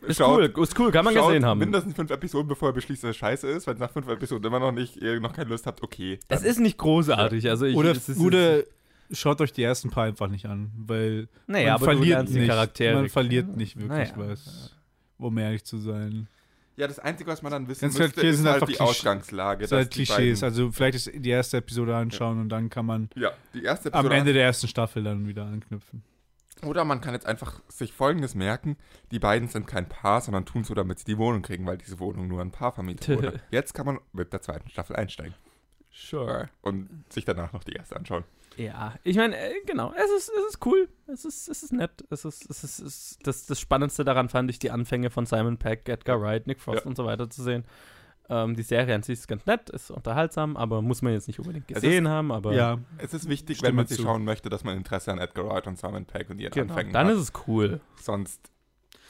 [0.06, 1.58] Ist Schaut- cool, ist cool, kann man gesehen haben.
[1.58, 3.66] mindestens fünf Episoden, bevor ihr beschließt, dass es scheiße ist.
[3.66, 6.18] Wenn es nach fünf Episoden immer noch nicht, ihr noch keine Lust habt, okay.
[6.28, 8.62] Es ist nicht großartig, also ich, Oder, es ist, oder
[9.10, 12.48] schaut euch die ersten paar einfach nicht an, weil naja, man aber du verliert nicht.
[12.48, 12.94] Charaktere.
[12.96, 14.30] Man verliert nicht wirklich Naja.
[14.30, 14.76] was,
[15.16, 16.28] um ehrlich zu sein.
[16.76, 19.60] Ja, das Einzige, was man dann wissen Ganz müsste, viele ist halt die Klischee- Ausgangslage.
[19.62, 20.40] Das sind halt Klischees.
[20.40, 23.94] beiden- Also vielleicht ist die erste Episode anschauen und dann kann man ja, die erste
[23.94, 24.10] am.
[24.10, 26.02] Ende der ersten Staffel dann wieder anknüpfen.
[26.64, 28.76] Oder man kann jetzt einfach sich Folgendes merken:
[29.12, 31.98] Die beiden sind kein Paar, sondern tun so, damit sie die Wohnung kriegen, weil diese
[32.00, 33.40] Wohnung nur ein Paar vermietet wurde.
[33.50, 35.34] Jetzt kann man mit der zweiten Staffel einsteigen
[35.92, 36.48] Sure.
[36.62, 38.24] und sich danach noch die erste anschauen.
[38.56, 42.04] Ja, ich meine, äh, genau, es ist, es ist cool, es ist, es ist nett,
[42.10, 45.26] es ist, es ist, es ist das, das Spannendste daran fand ich die Anfänge von
[45.26, 46.86] Simon Peck, Edgar Wright, Nick Frost Ja.
[46.86, 47.64] und so weiter zu sehen.
[48.30, 51.40] Ähm, die Serie an sich ist ganz nett, ist unterhaltsam, aber muss man jetzt nicht
[51.40, 54.02] unbedingt Es gesehen haben, aber ja, Es ist wichtig, wenn man sie zu.
[54.02, 56.92] schauen möchte, dass man Interesse an Edgar Wright und Simon Pegg und ihren genau, Anfängen
[56.92, 57.14] dann hat.
[57.14, 57.80] ist es cool.
[58.00, 58.40] Sonst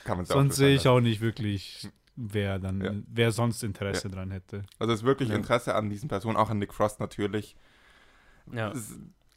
[0.04, 0.96] kann man es sonst sehe ich auch.
[0.96, 2.92] auch nicht wirklich, wer dann, Ja.
[3.06, 4.64] wer sonst Interesse dran hätte.
[4.80, 5.36] Also es ist wirklich Ja.
[5.36, 7.54] Interesse an diesen Personen, auch an Nick Frost natürlich.
[8.52, 8.72] Ja.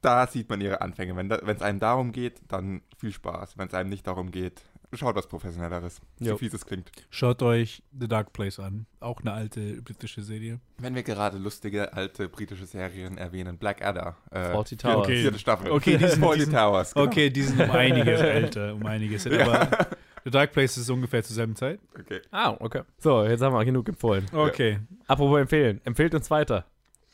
[0.01, 1.15] Da sieht man ihre Anfänge.
[1.15, 3.57] Wenn es einem darum geht, dann viel Spaß.
[3.57, 4.61] Wenn es einem nicht darum geht,
[4.93, 5.99] schaut was Professionelleres.
[6.19, 6.37] So Jo.
[6.37, 6.91] fies es klingt.
[7.09, 8.85] Schaut euch The Dark Place an.
[8.99, 10.59] Auch eine alte britische Serie.
[10.77, 14.15] Wenn wir gerade lustige alte britische Serien erwähnen, Blackadder.
[14.31, 14.97] Äh, vierte- Towers.
[14.97, 15.21] Okay.
[15.21, 15.71] Vierte Staffel.
[15.71, 16.93] Okay, die sind- Fawlty die sind- Towers.
[16.93, 17.05] Genau.
[17.07, 19.61] Okay, die sind um einiges älter, um einiges älter.
[19.61, 19.87] Aber
[20.23, 21.79] The Dark Place ist ungefähr zur selben Zeit.
[21.99, 22.21] okay.
[22.31, 22.83] Ah, okay.
[22.99, 24.25] So, jetzt haben wir genug empfohlen.
[24.31, 24.79] Okay.
[25.07, 26.65] Apropos empfehlen, empfehlt uns weiter.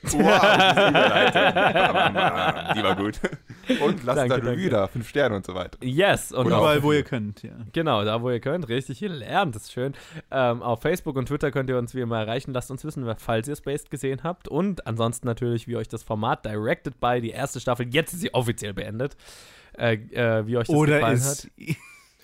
[0.04, 0.94] Wow, bam.
[2.76, 3.20] Die war gut.
[3.82, 4.70] Und lasst Danke, Review danke.
[4.70, 5.78] da, fünf Sterne und so weiter.
[5.82, 7.54] Yes, und Überall, wo ihr könnt, ja.
[7.72, 9.94] Genau, da wo ihr könnt, richtig, ihr lernt, das ist schön.
[10.32, 12.52] Ähm, auf Facebook und Twitter könnt ihr uns wie immer erreichen.
[12.54, 14.48] Lasst uns wissen, falls ihr Spaced gesehen habt.
[14.48, 18.34] Und ansonsten natürlich, wie euch das Format Directed by, die erste Staffel, jetzt ist sie
[18.34, 19.16] offiziell beendet,
[19.78, 21.46] äh, äh, wie euch das Oder gefallen ist.
[21.46, 21.76] hat.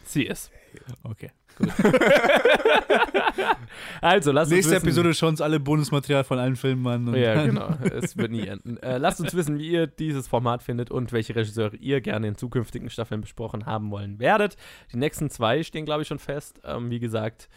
[0.03, 0.51] Sie ist.
[1.03, 1.32] Okay.
[4.01, 4.88] Also, lasst Nächste uns wissen.
[4.88, 7.14] Episode schauen uns alle Bonusmaterial von allen Filmen an.
[7.16, 7.70] Ja, genau.
[7.91, 8.78] Es wird nie enden.
[8.78, 12.36] Äh, lasst uns wissen, wie ihr dieses Format findet und welche Regisseure ihr gerne in
[12.36, 14.55] zukünftigen Staffeln besprochen haben wollen werdet.
[14.93, 16.62] Die nächsten zwei stehen, glaube ich, schon fest.
[16.64, 17.49] Ähm, wie gesagt,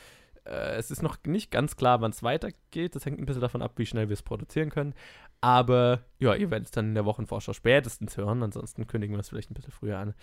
[0.45, 2.95] äh, es ist noch nicht ganz klar, wann es weitergeht.
[2.95, 4.95] Das hängt ein bisschen davon ab, wie schnell wir es produzieren können.
[5.41, 8.43] Aber ja, ihr werdet es dann in der Wochenvorschau spätestens hören.
[8.43, 10.15] Ansonsten kündigen wir es vielleicht ein bisschen früher an.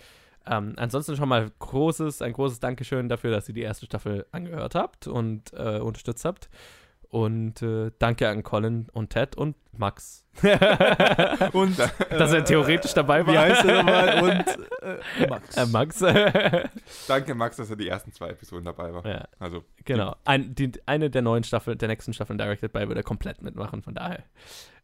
[0.50, 4.74] Ähm, ansonsten schon mal großes, ein großes Dankeschön dafür, dass ihr die erste Staffel angehört
[4.74, 6.50] habt und äh, unterstützt habt.
[7.10, 10.26] Und äh, danke an Colin und Ted und Max.
[11.54, 13.34] Und Dass er theoretisch dabei war.
[13.34, 14.24] Wie heißt er nochmal?
[14.24, 15.58] Und äh, Max.
[15.58, 16.00] Äh, Max.
[17.08, 19.06] Danke, Max, dass er die ersten zwei Episoden dabei war.
[19.08, 20.16] ja, Also, genau.
[20.24, 23.82] Ein, die, eine der neuen Staffeln, der nächsten Staffeln Directed by wird er komplett mitmachen,
[23.82, 24.24] von daher.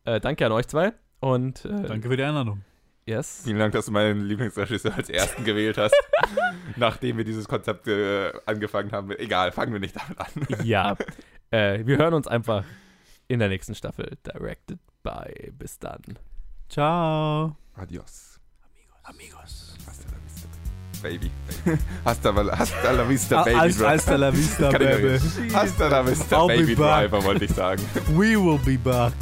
[0.06, 0.94] Äh, danke an euch zwei.
[1.20, 2.62] Und äh, Danke für die Einladung.
[3.06, 3.42] Yes.
[3.44, 5.96] vielen Dank, dass du meinen Lieblingsregisseur als ersten gewählt hast,
[6.76, 9.12] nachdem wir dieses Konzept äh, angefangen haben.
[9.12, 10.28] Egal, fangen wir nicht damit an.
[10.66, 10.96] Ja.
[11.52, 12.64] äh, wir hören uns einfach
[13.28, 15.52] in der nächsten Staffel Directed by.
[15.54, 16.02] Bis dann.
[16.70, 17.56] Ciao.
[17.76, 18.40] Adios.
[19.04, 19.76] Amigos.
[19.86, 20.48] Hasta la vista,
[21.04, 21.32] baby.
[22.06, 23.56] Hasta, hasta la vista, baby.
[23.56, 25.20] Hasta, hasta la vista, baby.
[25.54, 26.76] Hasta la vista, baby.
[26.76, 27.84] Driver, wollte ich sagen.
[28.16, 29.14] We will be back.